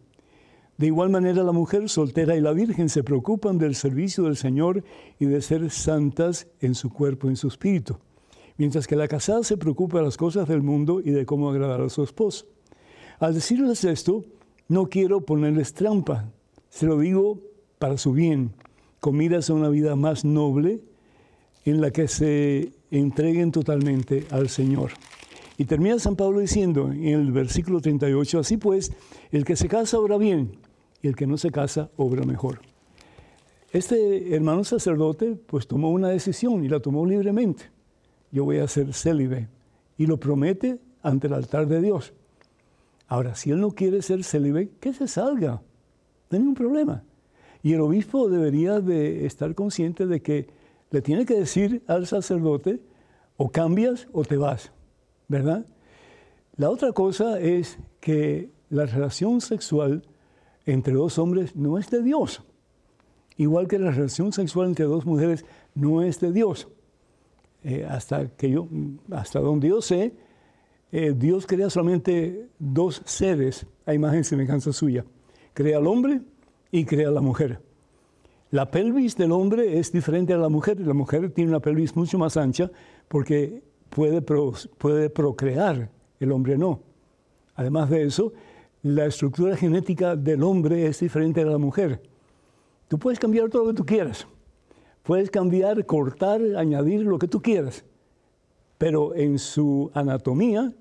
[0.82, 4.84] De igual manera, la mujer soltera y la virgen se preocupan del servicio del Señor
[5.20, 8.00] y de ser santas en su cuerpo en su espíritu,
[8.58, 11.82] mientras que la casada se preocupa de las cosas del mundo y de cómo agradar
[11.82, 12.48] a su esposo.
[13.20, 14.26] Al decirles esto,
[14.70, 16.32] no quiero ponerles trampa,
[16.70, 17.39] se lo digo
[17.78, 18.52] para su bien,
[19.00, 20.82] comidas a una vida más noble
[21.63, 24.94] en la que se entreguen totalmente al Señor.
[25.60, 28.91] Y termina San Pablo diciendo en el versículo 38, así pues,
[29.32, 30.58] el que se casa obra bien,
[31.02, 32.60] y el que no se casa obra mejor.
[33.72, 37.72] Este hermano sacerdote pues tomó una decisión y la tomó libremente.
[38.32, 39.48] Yo voy a ser célibe
[39.98, 42.14] y lo promete ante el altar de Dios.
[43.08, 45.52] Ahora, si él no quiere ser célibe, que se salga.
[45.52, 45.62] No
[46.32, 47.04] hay ningún problema.
[47.64, 50.48] Y el obispo debería de estar consciente de que
[50.92, 52.82] le tiene que decir al sacerdote,
[53.38, 54.72] o cambias o te vas,
[55.28, 55.66] ¿verdad?
[56.58, 60.04] La otra cosa es que la relación sexual
[60.65, 62.43] entre dos hombres no es de Dios.
[63.38, 66.67] Igual que la relación sexual entre dos mujeres no es de Dios.
[67.63, 68.67] Eh, hasta, que yo,
[69.12, 70.13] hasta donde yo sé,
[70.91, 75.06] eh, Dios crea solamente dos seres a imagen y semejanza suya.
[75.54, 76.21] Crea al hombre
[76.71, 77.62] y crea a la mujer.
[78.52, 80.80] La pelvis del hombre es diferente a la mujer.
[80.82, 82.69] La mujer tiene una pelvis mucho más ancha
[83.08, 86.82] porque puede, puede procrear, el hombre no.
[87.56, 88.34] Además de eso,
[88.84, 92.02] la estructura genética del hombre es diferente a la mujer.
[92.88, 94.28] Tú puedes cambiar todo lo que tú quieras.
[95.04, 97.86] Puedes cambiar, cortar, añadir lo que tú quieras.
[98.78, 100.74] Pero en su anatomía,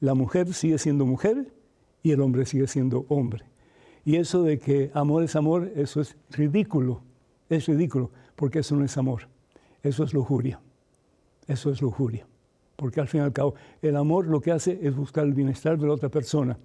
[0.00, 1.52] la mujer sigue siendo mujer
[2.02, 3.44] y el hombre sigue siendo hombre.
[4.04, 7.00] Y eso de que amor es amor, eso es ridículo.
[7.48, 9.28] Es ridículo, porque eso no es amor.
[9.82, 10.60] Eso es lujuria.
[11.46, 12.26] Eso es lujuria.
[12.76, 15.78] Porque al fin y al cabo, el amor lo que hace es buscar el bienestar
[15.78, 16.58] de la otra persona.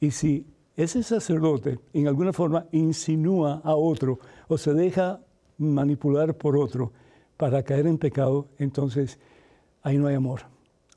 [0.00, 5.20] Y si ese sacerdote en alguna forma insinúa a otro o se deja
[5.58, 6.92] manipular por otro
[7.36, 9.18] para caer en pecado, entonces
[9.82, 10.40] ahí no hay amor.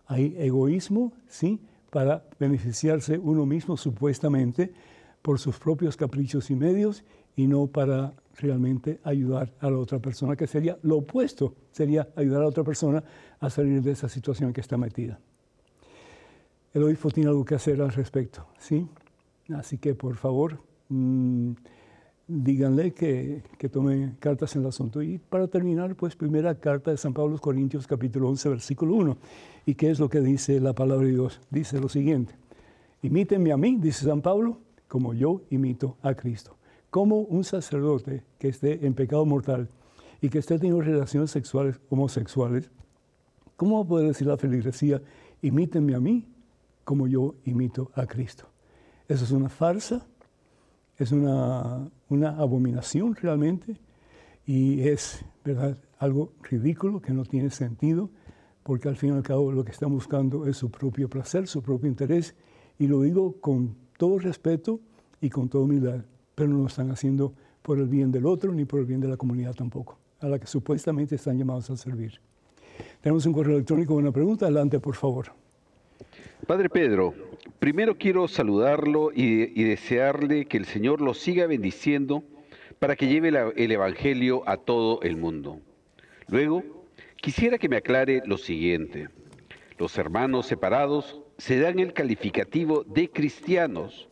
[0.08, 1.60] Hay egoísmo, sí,
[1.92, 4.74] para beneficiarse uno mismo supuestamente
[5.22, 7.04] por sus propios caprichos y medios
[7.36, 12.40] y no para realmente ayudar a la otra persona, que sería lo opuesto, sería ayudar
[12.40, 13.04] a la otra persona
[13.40, 15.20] a salir de esa situación que está metida
[16.74, 18.88] el obispo tiene algo que hacer al respecto, ¿sí?
[19.56, 21.52] Así que por favor, mm,
[22.28, 25.02] díganle que, que tome cartas en el asunto.
[25.02, 29.18] Y para terminar, pues primera carta de San Pablo los Corintios, capítulo 11, versículo 1.
[29.66, 31.42] ¿Y qué es lo que dice la palabra de Dios?
[31.50, 32.36] Dice lo siguiente,
[33.02, 36.58] imítenme a mí, dice San Pablo, como yo imito a Cristo.
[36.90, 39.70] Como un sacerdote que esté en pecado mortal
[40.22, 42.72] y que esté teniendo relaciones sexuales homosexuales,
[43.56, 45.02] ¿cómo va a poder decir la feligresía,
[45.42, 46.26] imítenme a mí
[46.88, 48.48] como yo imito a Cristo.
[49.10, 50.08] Eso es una farsa,
[50.98, 51.90] es una,
[52.38, 53.76] abominación realmente
[54.46, 55.78] y es ¿verdad?
[56.00, 58.10] algo ridículo que no tiene sentido
[58.64, 61.62] porque al fin y al cabo lo que están buscando es su propio placer, su
[61.62, 62.36] propio interés
[62.80, 64.80] y lo digo con todo respeto
[65.20, 68.64] y con toda humildad, pero no lo están haciendo por el bien del otro ni
[68.64, 72.22] por el bien de la comunidad tampoco, a la que supuestamente están llamados a servir.
[73.02, 75.34] Tenemos un correo electrónico, una pregunta, adelante por favor.
[76.46, 77.14] Padre Pedro,
[77.60, 82.24] primero quiero saludarlo y, desearle que el Señor lo siga bendiciendo
[82.80, 85.60] para que lleve el Evangelio a todo el mundo.
[86.28, 86.64] Luego,
[87.18, 89.10] quisiera que me aclare lo siguiente.
[89.78, 94.08] Los hermanos separados se dan el calificativo de cristianos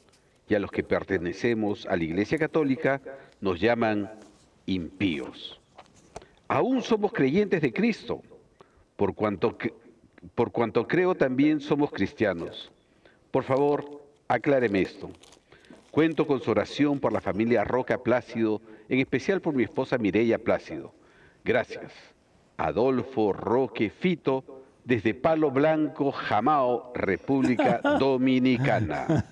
[0.50, 3.02] y a los que pertenecemos a la Iglesia Católica
[3.40, 4.12] nos llaman
[4.66, 5.62] impíos.
[6.48, 8.22] Aún somos creyentes de Cristo,
[8.98, 9.58] por cuanto,
[10.34, 12.72] por cuanto creo también somos cristianos.
[13.32, 15.10] Por favor, acláreme esto.
[15.92, 20.40] Cuento con su oración por la familia Roca Plácido, en especial por mi esposa Mireya
[20.40, 20.94] Plácido.
[21.44, 21.92] Gracias.
[22.58, 24.44] Adolfo Roque Fito,
[24.84, 29.26] desde Palo Blanco, Jamao, República Dominicana.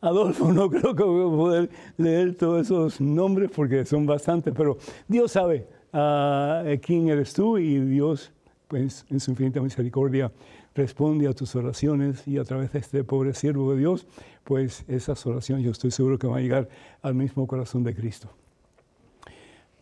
[0.00, 4.76] Adolfo, no creo que voy a poder leer todos esos nombres porque son bastantes, pero
[5.08, 8.32] Dios sabe ah, quién eres tú y Dios,
[8.68, 10.32] pues en su infinita misericordia,
[10.74, 14.06] responde a tus oraciones y a través de este pobre siervo de Dios,
[14.44, 16.68] pues esas oraciones yo estoy seguro que van a llegar
[17.02, 18.28] al mismo corazón de Cristo.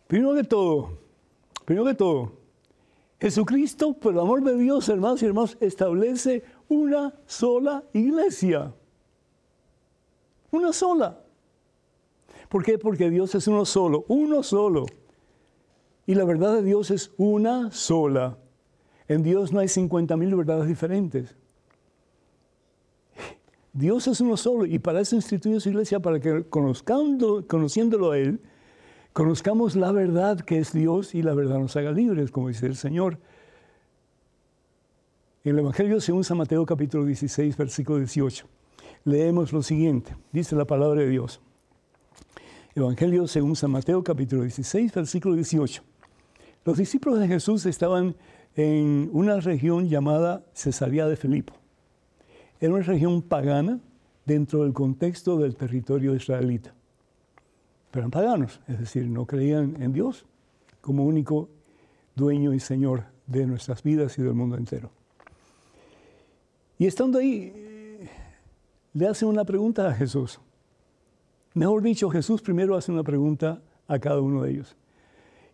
[0.07, 0.99] Primero que todo,
[1.65, 2.33] primero que todo,
[3.21, 8.75] Jesucristo, por el amor de Dios, hermanos y hermanos, establece una sola iglesia.
[10.51, 11.21] Una sola.
[12.49, 12.79] ¿Por qué?
[12.79, 14.85] Porque Dios es uno solo, uno solo.
[16.07, 18.37] Y la verdad de Dios es una sola.
[19.09, 21.35] En Dios no hay 50 mil verdades diferentes.
[23.73, 28.19] Dios es uno solo y para eso instituyó su iglesia, para que conozcando, conociéndolo a
[28.19, 28.41] Él,
[29.13, 32.77] conozcamos la verdad que es Dios y la verdad nos haga libres, como dice el
[32.77, 33.19] Señor.
[35.43, 38.47] En el Evangelio según San Mateo capítulo 16, versículo 18
[39.05, 41.41] leemos lo siguiente, dice la palabra de Dios.
[42.75, 45.83] Evangelio según San Mateo capítulo 16, versículo 18.
[46.65, 48.17] Los discípulos de Jesús estaban
[48.57, 51.55] en una región llamada Cesarea de Filipo.
[52.61, 53.81] Era una región pagana
[54.25, 56.73] dentro del contexto del territorio israelita.
[57.91, 60.25] Pero eran paganos, es decir, no creían en Dios
[60.81, 61.49] como único
[62.15, 64.91] dueño y señor de nuestras vidas y del mundo entero.
[66.79, 68.09] Y estando ahí,
[68.93, 70.41] le hacen una pregunta a Jesús.
[71.55, 74.77] Mejor dicho, Jesús primero hace una pregunta a cada uno de ellos.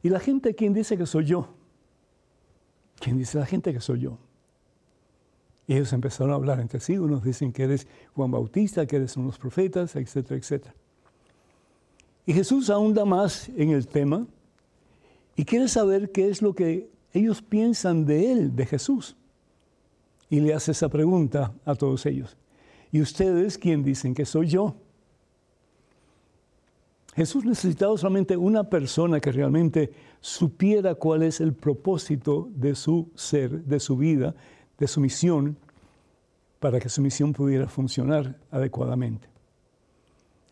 [0.02, 1.59] ¿Y la gente quién dice que soy yo?
[3.00, 4.18] ¿Quién dice la gente que soy yo?
[5.66, 6.98] Y ellos empezaron a hablar entre sí.
[6.98, 10.74] Unos dicen que eres Juan Bautista, que eres unos profetas, etcétera, etcétera.
[12.26, 14.26] Y Jesús ahonda más en el tema
[15.34, 19.16] y quiere saber qué es lo que ellos piensan de él, de Jesús.
[20.28, 22.36] Y le hace esa pregunta a todos ellos.
[22.92, 24.76] ¿Y ustedes quién dicen que soy yo?
[27.14, 33.64] Jesús necesitaba solamente una persona que realmente supiera cuál es el propósito de su ser,
[33.64, 34.34] de su vida,
[34.78, 35.56] de su misión,
[36.60, 39.28] para que su misión pudiera funcionar adecuadamente.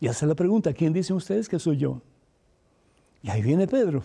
[0.01, 2.01] Y hace la pregunta, ¿quién dicen ustedes que soy yo?
[3.21, 4.03] Y ahí viene Pedro.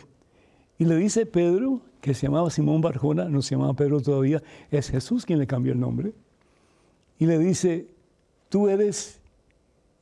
[0.78, 4.90] Y le dice Pedro, que se llamaba Simón Barjona, no se llamaba Pedro todavía, es
[4.90, 6.12] Jesús quien le cambió el nombre.
[7.18, 7.88] Y le dice,
[8.48, 9.20] tú eres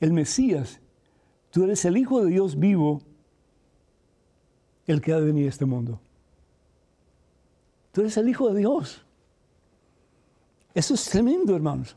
[0.00, 0.80] el Mesías,
[1.52, 3.00] tú eres el Hijo de Dios vivo,
[4.86, 6.00] el que ha de venir a este mundo.
[7.92, 9.04] Tú eres el Hijo de Dios.
[10.74, 11.96] Eso es tremendo, hermanos.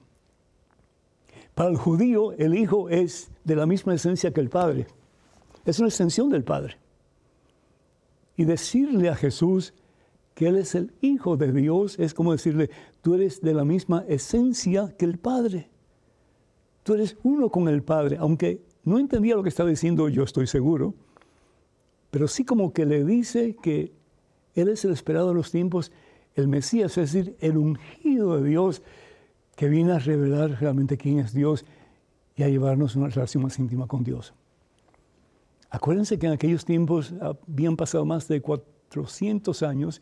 [1.56, 4.88] Para el judío, el Hijo es de la misma esencia que el Padre.
[5.64, 6.78] Es una extensión del Padre.
[8.36, 9.74] Y decirle a Jesús
[10.34, 12.70] que Él es el Hijo de Dios es como decirle,
[13.02, 15.70] tú eres de la misma esencia que el Padre.
[16.84, 20.48] Tú eres uno con el Padre, aunque no entendía lo que estaba diciendo, yo estoy
[20.48, 20.94] seguro,
[22.12, 23.92] pero sí como que le dice que
[24.54, 25.92] Él es el esperado de los tiempos,
[26.36, 28.82] el Mesías, es decir, el ungido de Dios
[29.56, 31.66] que viene a revelar realmente quién es Dios
[32.36, 34.34] y a llevarnos una relación más íntima con Dios.
[35.70, 40.02] Acuérdense que en aquellos tiempos habían pasado más de 400 años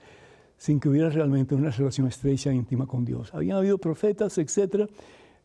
[0.58, 3.34] sin que hubiera realmente una relación estrecha e íntima con Dios.
[3.34, 4.88] Habían habido profetas, etcétera,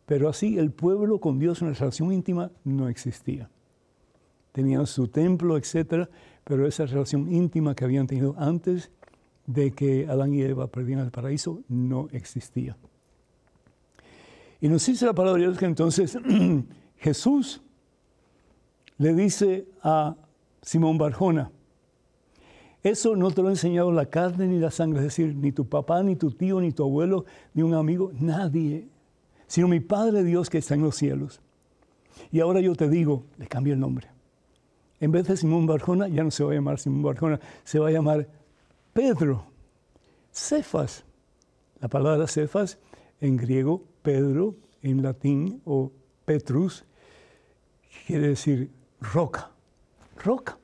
[0.09, 3.51] pero así el pueblo con Dios, una relación íntima, no existía.
[4.53, 6.09] Tenían su templo, etc.,
[6.45, 8.91] pero esa relación íntima que habían tenido antes
[9.45, 12.79] de que Adán y Eva perdieran el paraíso no existía.
[14.63, 16.19] Y nos dice la palabra de Dios que entonces
[16.97, 17.61] Jesús
[18.97, 20.17] le dice a
[20.63, 21.53] Simón Barjona,
[22.83, 25.69] eso no te lo ha enseñado la carne ni la sangre, es decir, ni tu
[25.69, 28.89] papá, ni tu tío, ni tu abuelo, ni un amigo, nadie
[29.49, 31.41] sino mi Padre Dios que está en los cielos.
[32.31, 34.09] Y ahora yo te digo, le cambio el nombre.
[35.01, 37.89] En vez de Simón Barjona, ya no se va a llamar Simón Barjona, se va
[37.89, 38.29] a llamar
[38.93, 39.47] Pedro.
[40.33, 41.05] Cefas.
[41.81, 42.79] La palabra Cefas
[43.21, 45.93] en griego, Pedro, en latín o
[46.25, 46.85] Petrus,
[48.07, 48.71] quiere decir
[49.01, 49.51] roca.
[50.23, 50.59] Roca.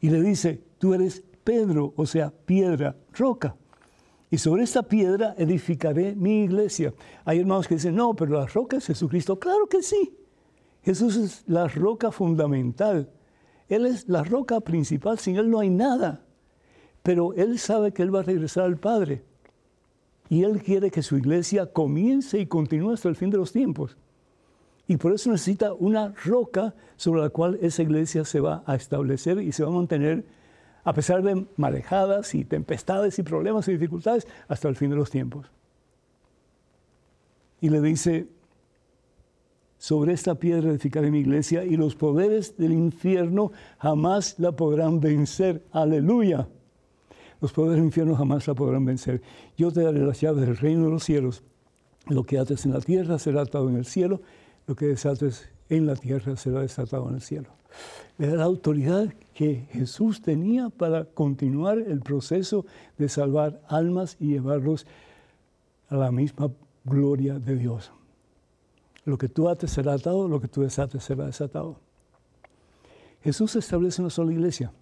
[0.00, 3.56] Y le dice, tú eres Pedro, o sea, piedra, roca.
[4.30, 6.92] Y sobre esta piedra edificaré mi iglesia.
[7.24, 9.38] Hay hermanos que dicen, no, pero la roca es Jesucristo.
[9.38, 10.14] Claro que sí.
[10.82, 13.10] Jesús es la roca fundamental.
[13.68, 16.22] Él es la roca principal, sin Él no hay nada.
[17.02, 19.22] Pero Él sabe que Él va a regresar al Padre.
[20.28, 23.96] Y Él quiere que su iglesia comience y continúe hasta el fin de los tiempos.
[24.86, 29.40] Y por eso necesita una roca sobre la cual esa iglesia se va a establecer
[29.40, 30.24] y se va a mantener
[30.88, 35.10] a pesar de marejadas y tempestades y problemas y dificultades hasta el fin de los
[35.10, 35.50] tiempos.
[37.60, 38.26] Y le dice,
[39.76, 45.62] sobre esta piedra edificaré mi iglesia y los poderes del infierno jamás la podrán vencer.
[45.72, 46.48] Aleluya.
[47.42, 49.20] Los poderes del infierno jamás la podrán vencer.
[49.58, 51.42] Yo te daré las llaves del reino de los cielos.
[52.06, 54.22] Lo que ates en la tierra será atado en el cielo.
[54.66, 57.57] Lo que desates en la tierra será desatado en el cielo.
[58.18, 62.66] Le la autoridad que Jesús tenía para continuar el proceso
[62.98, 64.86] de salvar almas y llevarlos
[65.88, 66.50] a la misma
[66.84, 67.92] gloria de Dios.
[69.04, 71.78] Lo que tú ates será atado, lo que tú desates será desatado.
[73.22, 74.72] Jesús establece una sola iglesia.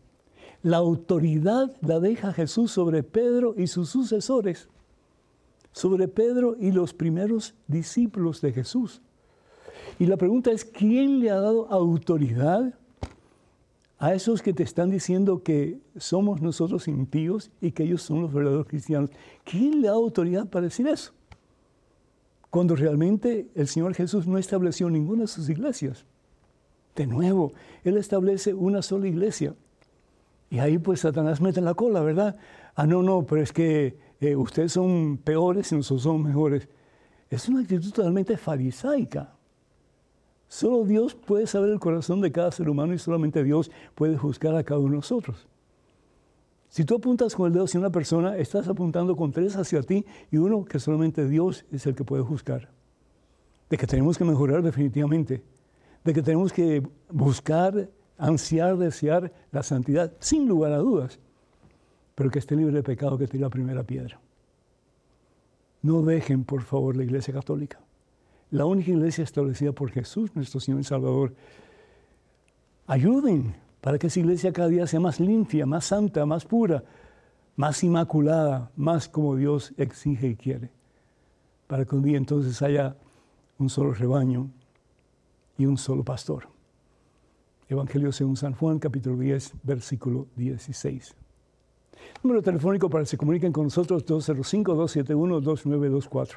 [0.62, 4.68] La autoridad la deja Jesús sobre Pedro y sus sucesores,
[5.72, 9.02] sobre Pedro y los primeros discípulos de Jesús.
[9.98, 12.74] Y la pregunta es, ¿quién le ha dado autoridad
[13.98, 18.32] a esos que te están diciendo que somos nosotros impíos y que ellos son los
[18.32, 19.10] verdaderos cristianos?
[19.44, 21.12] ¿Quién le da autoridad para decir eso?
[22.50, 26.04] Cuando realmente el Señor Jesús no estableció ninguna de sus iglesias.
[26.94, 29.54] De nuevo, Él establece una sola iglesia.
[30.50, 32.36] Y ahí pues Satanás mete en la cola, ¿verdad?
[32.74, 36.68] Ah, no, no, pero es que eh, ustedes son peores y nosotros somos mejores.
[37.30, 39.35] Es una actitud totalmente farisaica.
[40.48, 44.54] Solo Dios puede saber el corazón de cada ser humano y solamente Dios puede juzgar
[44.54, 45.48] a cada uno de nosotros.
[46.68, 50.04] Si tú apuntas con el dedo hacia una persona, estás apuntando con tres hacia ti
[50.30, 52.68] y uno que solamente Dios es el que puede juzgar.
[53.70, 55.42] De que tenemos que mejorar definitivamente.
[56.04, 61.18] De que tenemos que buscar, ansiar, desear la santidad, sin lugar a dudas.
[62.14, 64.20] Pero que esté libre de pecado que tire la primera piedra.
[65.82, 67.85] No dejen, por favor, la Iglesia Católica
[68.50, 71.34] la única iglesia establecida por Jesús, nuestro Señor y Salvador.
[72.86, 76.84] Ayuden para que esa iglesia cada día sea más limpia, más santa, más pura,
[77.56, 80.70] más inmaculada, más como Dios exige y quiere.
[81.66, 82.96] Para que un día entonces haya
[83.58, 84.48] un solo rebaño
[85.58, 86.48] y un solo pastor.
[87.68, 91.16] Evangelio según San Juan, capítulo 10, versículo 16.
[92.22, 96.36] Número telefónico para que se comuniquen con nosotros 205-271-2924.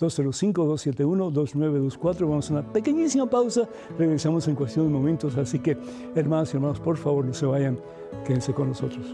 [0.00, 2.20] 205-271-2924.
[2.20, 3.68] Vamos a una pequeñísima pausa.
[3.98, 5.36] Regresamos en cuestión de momentos.
[5.36, 5.76] Así que,
[6.14, 7.78] hermanos y hermanos, por favor, no se vayan.
[8.24, 9.04] Quédense con nosotros.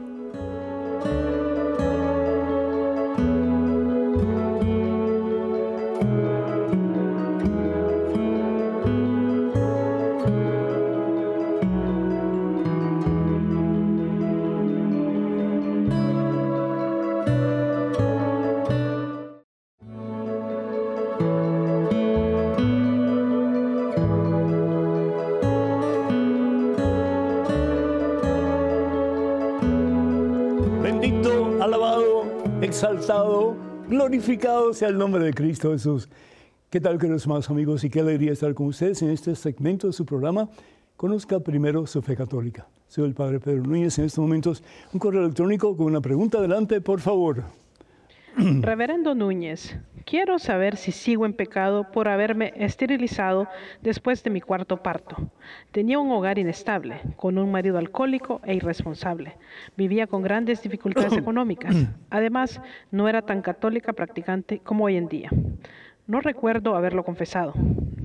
[34.67, 36.09] Glorificado sea el nombre de Cristo Jesús.
[36.71, 37.85] ¿Qué tal, queridos hermanos amigos?
[37.85, 40.49] Y qué alegría estar con ustedes en este segmento de su programa.
[40.97, 42.67] Conozca primero su fe católica.
[42.89, 43.99] Soy el Padre Pedro Núñez.
[43.99, 44.63] En estos momentos,
[44.93, 46.39] un correo electrónico con una pregunta.
[46.39, 47.45] Adelante, por favor.
[48.37, 49.77] Reverendo Núñez,
[50.07, 53.49] quiero saber si sigo en pecado por haberme esterilizado
[53.83, 55.17] después de mi cuarto parto.
[55.73, 59.37] Tenía un hogar inestable, con un marido alcohólico e irresponsable.
[59.77, 61.75] Vivía con grandes dificultades económicas.
[62.09, 65.31] Además, no era tan católica practicante como hoy en día.
[66.07, 67.53] No recuerdo haberlo confesado.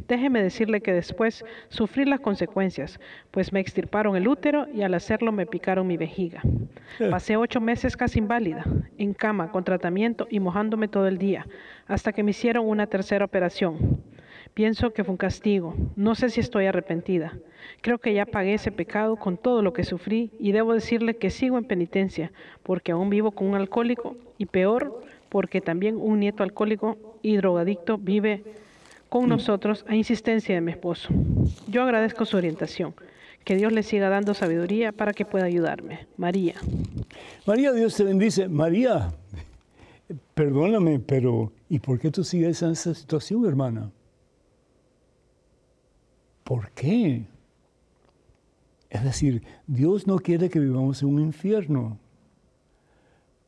[0.07, 2.99] Déjeme decirle que después sufrí las consecuencias,
[3.29, 6.41] pues me extirparon el útero y al hacerlo me picaron mi vejiga.
[7.11, 8.65] Pasé ocho meses casi inválida,
[8.97, 11.45] en cama, con tratamiento y mojándome todo el día,
[11.87, 14.01] hasta que me hicieron una tercera operación.
[14.55, 15.75] Pienso que fue un castigo.
[15.95, 17.37] No sé si estoy arrepentida.
[17.81, 21.29] Creo que ya pagué ese pecado con todo lo que sufrí y debo decirle que
[21.29, 22.31] sigo en penitencia
[22.63, 27.97] porque aún vivo con un alcohólico y peor porque también un nieto alcohólico y drogadicto
[27.97, 28.43] vive
[29.09, 29.29] con mm.
[29.29, 31.09] nosotros a insistencia de mi esposo.
[31.67, 32.93] Yo agradezco su orientación.
[33.43, 36.07] Que Dios le siga dando sabiduría para que pueda ayudarme.
[36.15, 36.55] María.
[37.47, 38.47] María, Dios te bendice.
[38.47, 39.11] María,
[40.35, 43.91] perdóname, pero ¿y por qué tú sigues en esa situación, hermana?
[46.43, 47.25] ¿Por qué?
[48.91, 51.97] Es decir, Dios no quiere que vivamos en un infierno.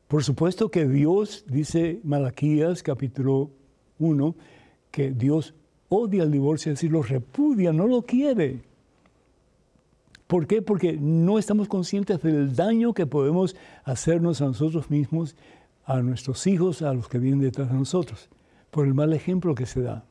[0.08, 3.50] Por supuesto que Dios, dice Malaquías capítulo
[3.98, 4.34] 1,
[4.90, 5.54] que Dios
[5.88, 8.62] odia el divorcio, es decir, lo repudia, no lo quiere.
[10.26, 10.62] ¿Por qué?
[10.62, 15.36] Porque no estamos conscientes del daño que podemos hacernos a nosotros mismos,
[15.84, 18.28] a nuestros hijos, a los que vienen detrás de nosotros,
[18.70, 20.04] por el mal ejemplo que se da.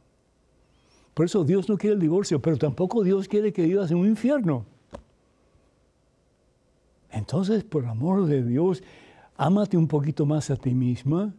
[1.13, 4.07] Por eso Dios no quiere el divorcio, pero tampoco Dios quiere que vivas en un
[4.07, 4.65] infierno.
[7.11, 8.83] Entonces, por amor de Dios,
[9.37, 11.33] ámate un poquito más a ti misma,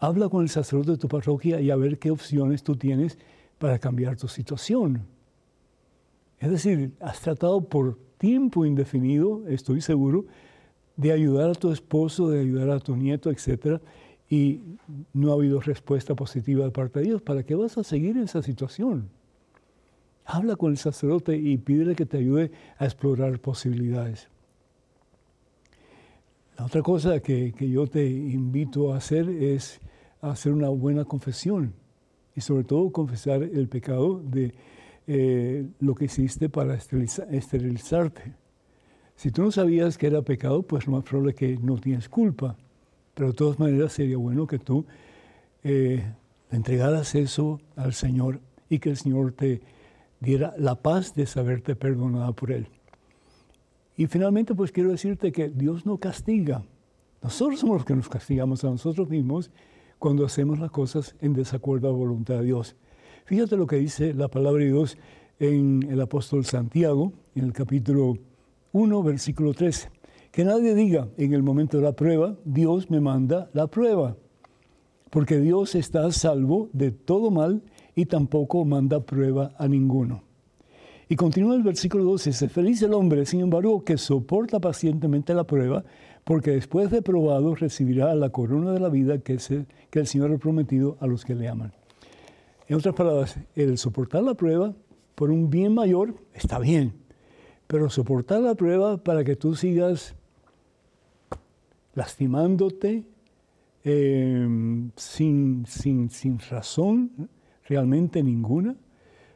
[0.00, 3.18] habla con el sacerdote de tu parroquia y a ver qué opciones tú tienes
[3.58, 5.02] para cambiar tu situación.
[6.38, 10.24] Es decir, has tratado por tiempo indefinido, estoy seguro,
[10.96, 13.80] de ayudar a tu esposo, de ayudar a tu nieto, etc.
[14.28, 14.60] Y
[15.12, 17.22] no ha habido respuesta positiva de parte de Dios.
[17.22, 19.10] ¿Para qué vas a seguir en esa situación?
[20.24, 24.28] Habla con el sacerdote y pídele que te ayude a explorar posibilidades.
[26.56, 29.80] La otra cosa que, que yo te invito a hacer es
[30.20, 31.74] hacer una buena confesión
[32.34, 34.54] y sobre todo confesar el pecado de
[35.06, 38.34] eh, lo que hiciste para esterilizarte.
[39.16, 42.08] Si tú no sabías que era pecado, pues lo más probable es que no tienes
[42.08, 42.56] culpa.
[43.14, 44.86] Pero de todas maneras sería bueno que tú
[45.62, 46.02] eh,
[46.50, 49.60] entregaras eso al Señor y que el Señor te
[50.20, 52.68] diera la paz de saberte perdonada por Él.
[53.96, 56.62] Y finalmente, pues quiero decirte que Dios no castiga.
[57.22, 59.50] Nosotros somos los que nos castigamos a nosotros mismos
[60.00, 62.74] cuando hacemos las cosas en desacuerdo a la voluntad de Dios.
[63.26, 64.96] Fíjate lo que dice la palabra de Dios
[65.38, 68.16] en el apóstol Santiago, en el capítulo
[68.72, 69.90] 1, versículo 13.
[70.32, 74.16] Que nadie diga en el momento de la prueba, Dios me manda la prueba,
[75.10, 77.62] porque Dios está a salvo de todo mal
[77.94, 80.22] y tampoco manda prueba a ninguno.
[81.10, 85.44] Y continúa el versículo 12, dice, feliz el hombre, sin embargo, que soporta pacientemente la
[85.44, 85.84] prueba,
[86.30, 89.36] porque después de probado recibirá la corona de la vida que,
[89.90, 91.72] que el Señor ha prometido a los que le aman.
[92.68, 94.72] En otras palabras, el soportar la prueba
[95.16, 96.92] por un bien mayor está bien,
[97.66, 100.14] pero soportar la prueba para que tú sigas
[101.94, 103.02] lastimándote
[103.82, 107.28] em, sin, sin, sin razón
[107.64, 108.76] realmente ninguna,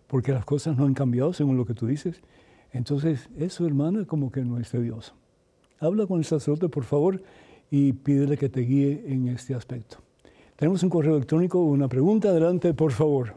[0.06, 2.22] porque las cosas no han cambiado según lo que tú dices.
[2.70, 5.12] Entonces, eso, hermana, como que no es de Dios.
[5.84, 7.20] Habla con el sacerdote, por favor,
[7.70, 9.98] y pídele que te guíe en este aspecto.
[10.56, 12.30] Tenemos un correo electrónico, una pregunta.
[12.30, 13.34] Adelante, por favor.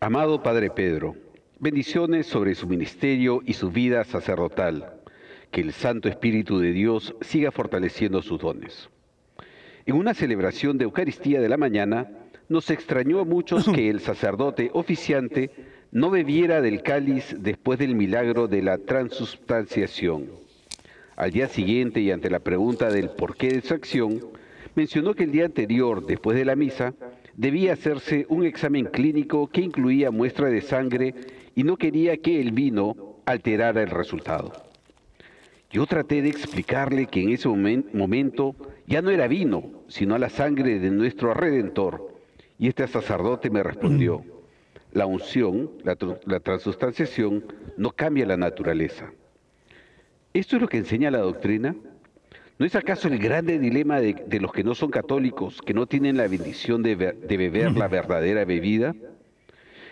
[0.00, 1.14] Amado Padre Pedro,
[1.58, 5.00] bendiciones sobre su ministerio y su vida sacerdotal.
[5.50, 8.90] Que el Santo Espíritu de Dios siga fortaleciendo sus dones.
[9.86, 12.10] En una celebración de Eucaristía de la mañana,
[12.50, 15.50] nos extrañó a muchos que el sacerdote oficiante
[15.90, 20.49] no bebiera del cáliz después del milagro de la transubstanciación.
[21.20, 24.24] Al día siguiente y ante la pregunta del porqué de su acción,
[24.74, 26.94] mencionó que el día anterior, después de la misa,
[27.36, 31.14] debía hacerse un examen clínico que incluía muestra de sangre
[31.54, 34.50] y no quería que el vino alterara el resultado.
[35.70, 38.56] Yo traté de explicarle que en ese momento
[38.86, 42.14] ya no era vino, sino la sangre de nuestro Redentor.
[42.58, 44.24] Y este sacerdote me respondió,
[44.92, 47.44] la unción, la, la transustanciación,
[47.76, 49.12] no cambia la naturaleza.
[50.32, 51.74] ¿Esto es lo que enseña la doctrina?
[52.56, 56.16] ¿No es acaso el grande dilema de, los que no son católicos, que no tienen
[56.16, 58.94] la bendición de, de beber la verdadera bebida?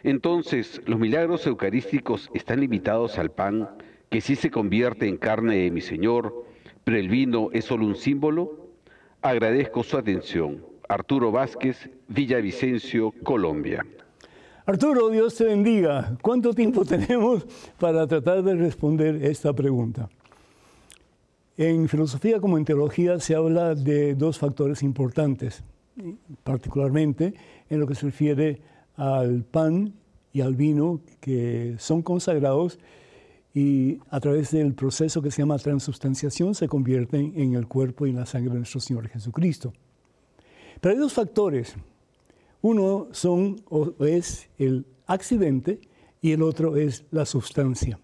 [0.05, 3.68] Entonces, ¿los milagros eucarísticos están limitados al pan,
[4.11, 6.45] que sí se convierte en carne de mi Señor,
[6.84, 8.68] pero el vino es solo un símbolo?
[9.22, 10.64] Agradezco su atención.
[10.89, 13.84] Arturo Vázquez, Villavicencio, Colombia.
[14.66, 16.16] Arturo, Dios te bendiga.
[16.22, 17.45] ¿Cuánto tiempo tenemos
[17.80, 20.09] para tratar de responder esta pregunta?
[21.59, 25.64] En filosofía como en teología se habla de dos factores importantes,
[26.44, 27.34] particularmente
[27.68, 28.61] en lo que se refiere
[28.94, 29.92] al pan
[30.32, 32.78] y al vino que son consagrados
[33.52, 38.12] y a través del proceso que se llama transubstanciación se convierten en el cuerpo y
[38.12, 39.72] la sangre de nuestro Señor Jesucristo.
[40.80, 41.74] Pero hay dos factores.
[42.62, 43.56] Uno son,
[43.98, 45.80] es el accidente
[46.20, 47.98] y el otro es la sustancia.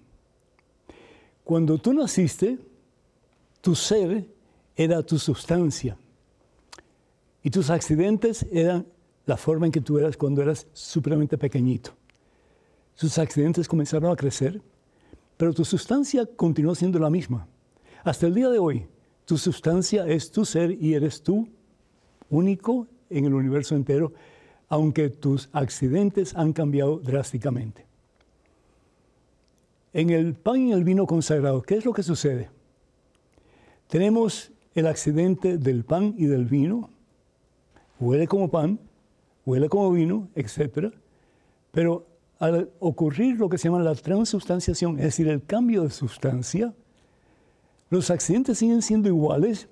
[1.44, 2.58] Cuando tú naciste,
[3.64, 4.26] tu ser
[4.76, 5.96] era tu sustancia.
[7.42, 8.86] Y tus accidentes eran
[9.24, 11.92] la forma en que tú eras cuando eras supremamente pequeñito.
[12.94, 14.60] Tus accidentes comenzaron a crecer,
[15.38, 17.48] pero tu sustancia continuó siendo la misma.
[18.04, 18.86] Hasta el día de hoy,
[19.24, 21.48] tu sustancia es tu ser y eres tú
[22.28, 24.12] único en el universo entero,
[24.68, 27.86] aunque tus accidentes han cambiado drásticamente.
[29.94, 32.50] En el pan y el vino consagrado, ¿qué es lo que sucede?
[33.94, 36.90] Tenemos el accidente del pan y del vino,
[38.00, 38.80] huele como pan,
[39.46, 40.92] huele como vino, etc.
[41.70, 42.04] Pero
[42.40, 46.74] al ocurrir lo que se llama la transubstanciación, es decir, el cambio de sustancia,
[47.88, 49.68] los accidentes siguen siendo iguales,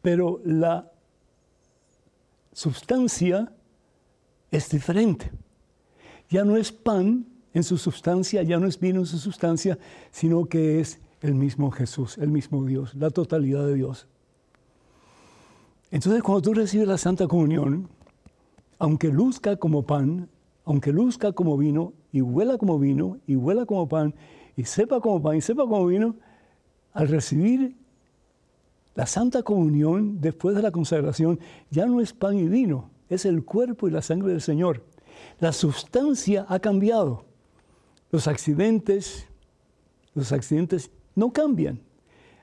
[0.00, 0.92] pero la
[2.52, 3.52] sustancia
[4.52, 5.32] es diferente.
[6.30, 9.76] Ya no es pan en su sustancia, ya no es vino en su sustancia,
[10.12, 14.06] sino que es el mismo Jesús, el mismo Dios, la totalidad de Dios.
[15.90, 17.88] Entonces cuando tú recibes la Santa Comunión,
[18.78, 20.28] aunque luzca como pan,
[20.64, 24.14] aunque luzca como vino, y huela como vino, y huela como pan,
[24.56, 26.16] y sepa como pan, y sepa como vino,
[26.92, 27.76] al recibir
[28.94, 31.38] la Santa Comunión después de la consagración,
[31.70, 34.82] ya no es pan y vino, es el cuerpo y la sangre del Señor.
[35.38, 37.24] La sustancia ha cambiado.
[38.10, 39.26] Los accidentes,
[40.14, 41.80] los accidentes no cambian.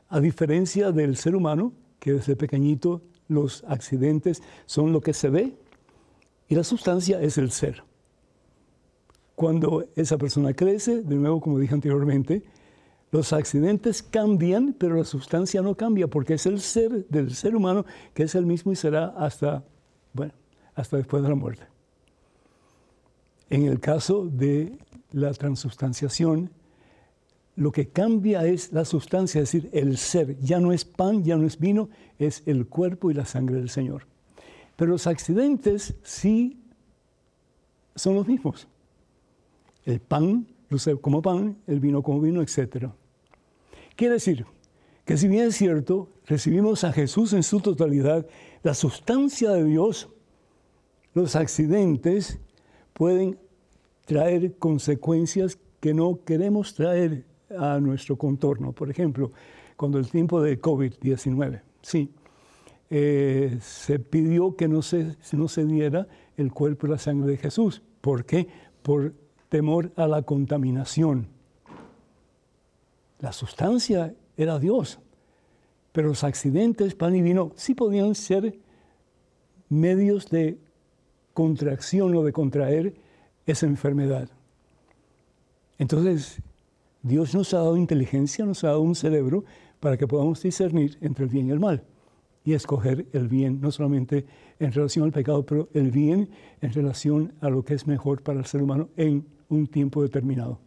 [0.09, 5.55] A diferencia del ser humano, que desde pequeñito los accidentes son lo que se ve
[6.49, 7.83] y la sustancia es el ser.
[9.35, 12.43] Cuando esa persona crece, de nuevo como dije anteriormente,
[13.11, 17.85] los accidentes cambian, pero la sustancia no cambia porque es el ser del ser humano
[18.13, 19.63] que es el mismo y será hasta,
[20.13, 20.33] bueno,
[20.75, 21.63] hasta después de la muerte.
[23.49, 24.77] En el caso de
[25.11, 26.49] la transubstanciación,
[27.55, 30.39] lo que cambia es la sustancia, es decir, el ser.
[30.39, 33.69] Ya no es pan, ya no es vino, es el cuerpo y la sangre del
[33.69, 34.07] Señor.
[34.75, 36.59] Pero los accidentes sí
[37.95, 38.67] son los mismos.
[39.85, 42.87] El pan luce como pan, el vino como vino, etc.
[43.95, 44.45] Quiere decir
[45.05, 48.25] que si bien es cierto, recibimos a Jesús en su totalidad,
[48.63, 50.09] la sustancia de Dios,
[51.13, 52.39] los accidentes
[52.93, 53.37] pueden
[54.05, 57.25] traer consecuencias que no queremos traer
[57.57, 58.71] a nuestro contorno.
[58.71, 59.31] Por ejemplo,
[59.75, 62.09] cuando el tiempo de COVID-19, sí,
[62.89, 67.37] eh, se pidió que no se, no se diera el cuerpo y la sangre de
[67.37, 67.81] Jesús.
[68.01, 68.47] ¿Por qué?
[68.81, 69.13] Por
[69.49, 71.27] temor a la contaminación.
[73.19, 74.99] La sustancia era Dios,
[75.91, 78.59] pero los accidentes, pan y vino, sí podían ser
[79.69, 80.59] medios de
[81.33, 82.95] contracción o de contraer
[83.45, 84.29] esa enfermedad.
[85.77, 86.41] Entonces,
[87.03, 89.43] Dios nos ha dado inteligencia, nos ha dado un cerebro
[89.79, 91.83] para que podamos discernir entre el bien y el mal
[92.45, 94.25] y escoger el bien, no solamente
[94.59, 96.29] en relación al pecado, pero el bien
[96.61, 100.59] en relación a lo que es mejor para el ser humano en un tiempo determinado.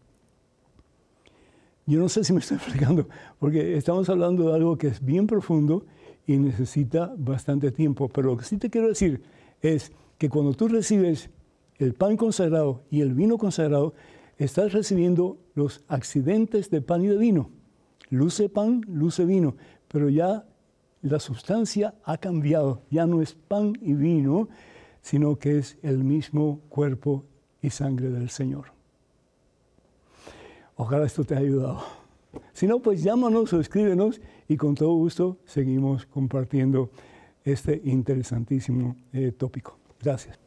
[1.86, 3.08] Yo no sé si me estoy explicando,
[3.38, 5.86] porque estamos hablando de algo que es bien profundo
[6.26, 9.22] y necesita bastante tiempo, pero lo que sí te quiero decir
[9.62, 11.30] es que cuando tú recibes
[11.78, 13.94] el pan consagrado y el vino consagrado,
[14.38, 17.50] estás recibiendo los accidentes de pan y de vino.
[18.10, 19.56] Luce pan, luce vino,
[19.88, 20.46] pero ya
[21.02, 24.48] la sustancia ha cambiado, ya no es pan y vino,
[25.00, 27.24] sino que es el mismo cuerpo
[27.62, 28.72] y sangre del Señor.
[30.76, 31.82] Ojalá esto te haya ayudado.
[32.52, 36.90] Si no, pues llámanos o escríbenos y con todo gusto seguimos compartiendo
[37.44, 39.78] este interesantísimo eh, tópico.
[40.02, 40.45] Gracias.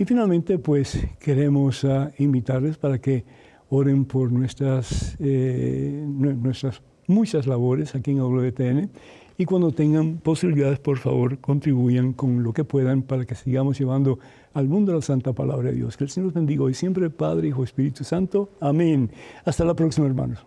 [0.01, 3.23] Y finalmente, pues queremos ah, invitarles para que
[3.69, 8.89] oren por nuestras, eh, nuestras muchas labores aquí en WTN
[9.37, 14.19] y cuando tengan posibilidades, por favor, contribuyan con lo que puedan para que sigamos llevando
[14.55, 15.99] al mundo la santa palabra de Dios.
[15.99, 18.49] Que el Señor los bendiga hoy siempre, Padre, Hijo, Espíritu Santo.
[18.59, 19.11] Amén.
[19.45, 20.39] Hasta la próxima, hermanos.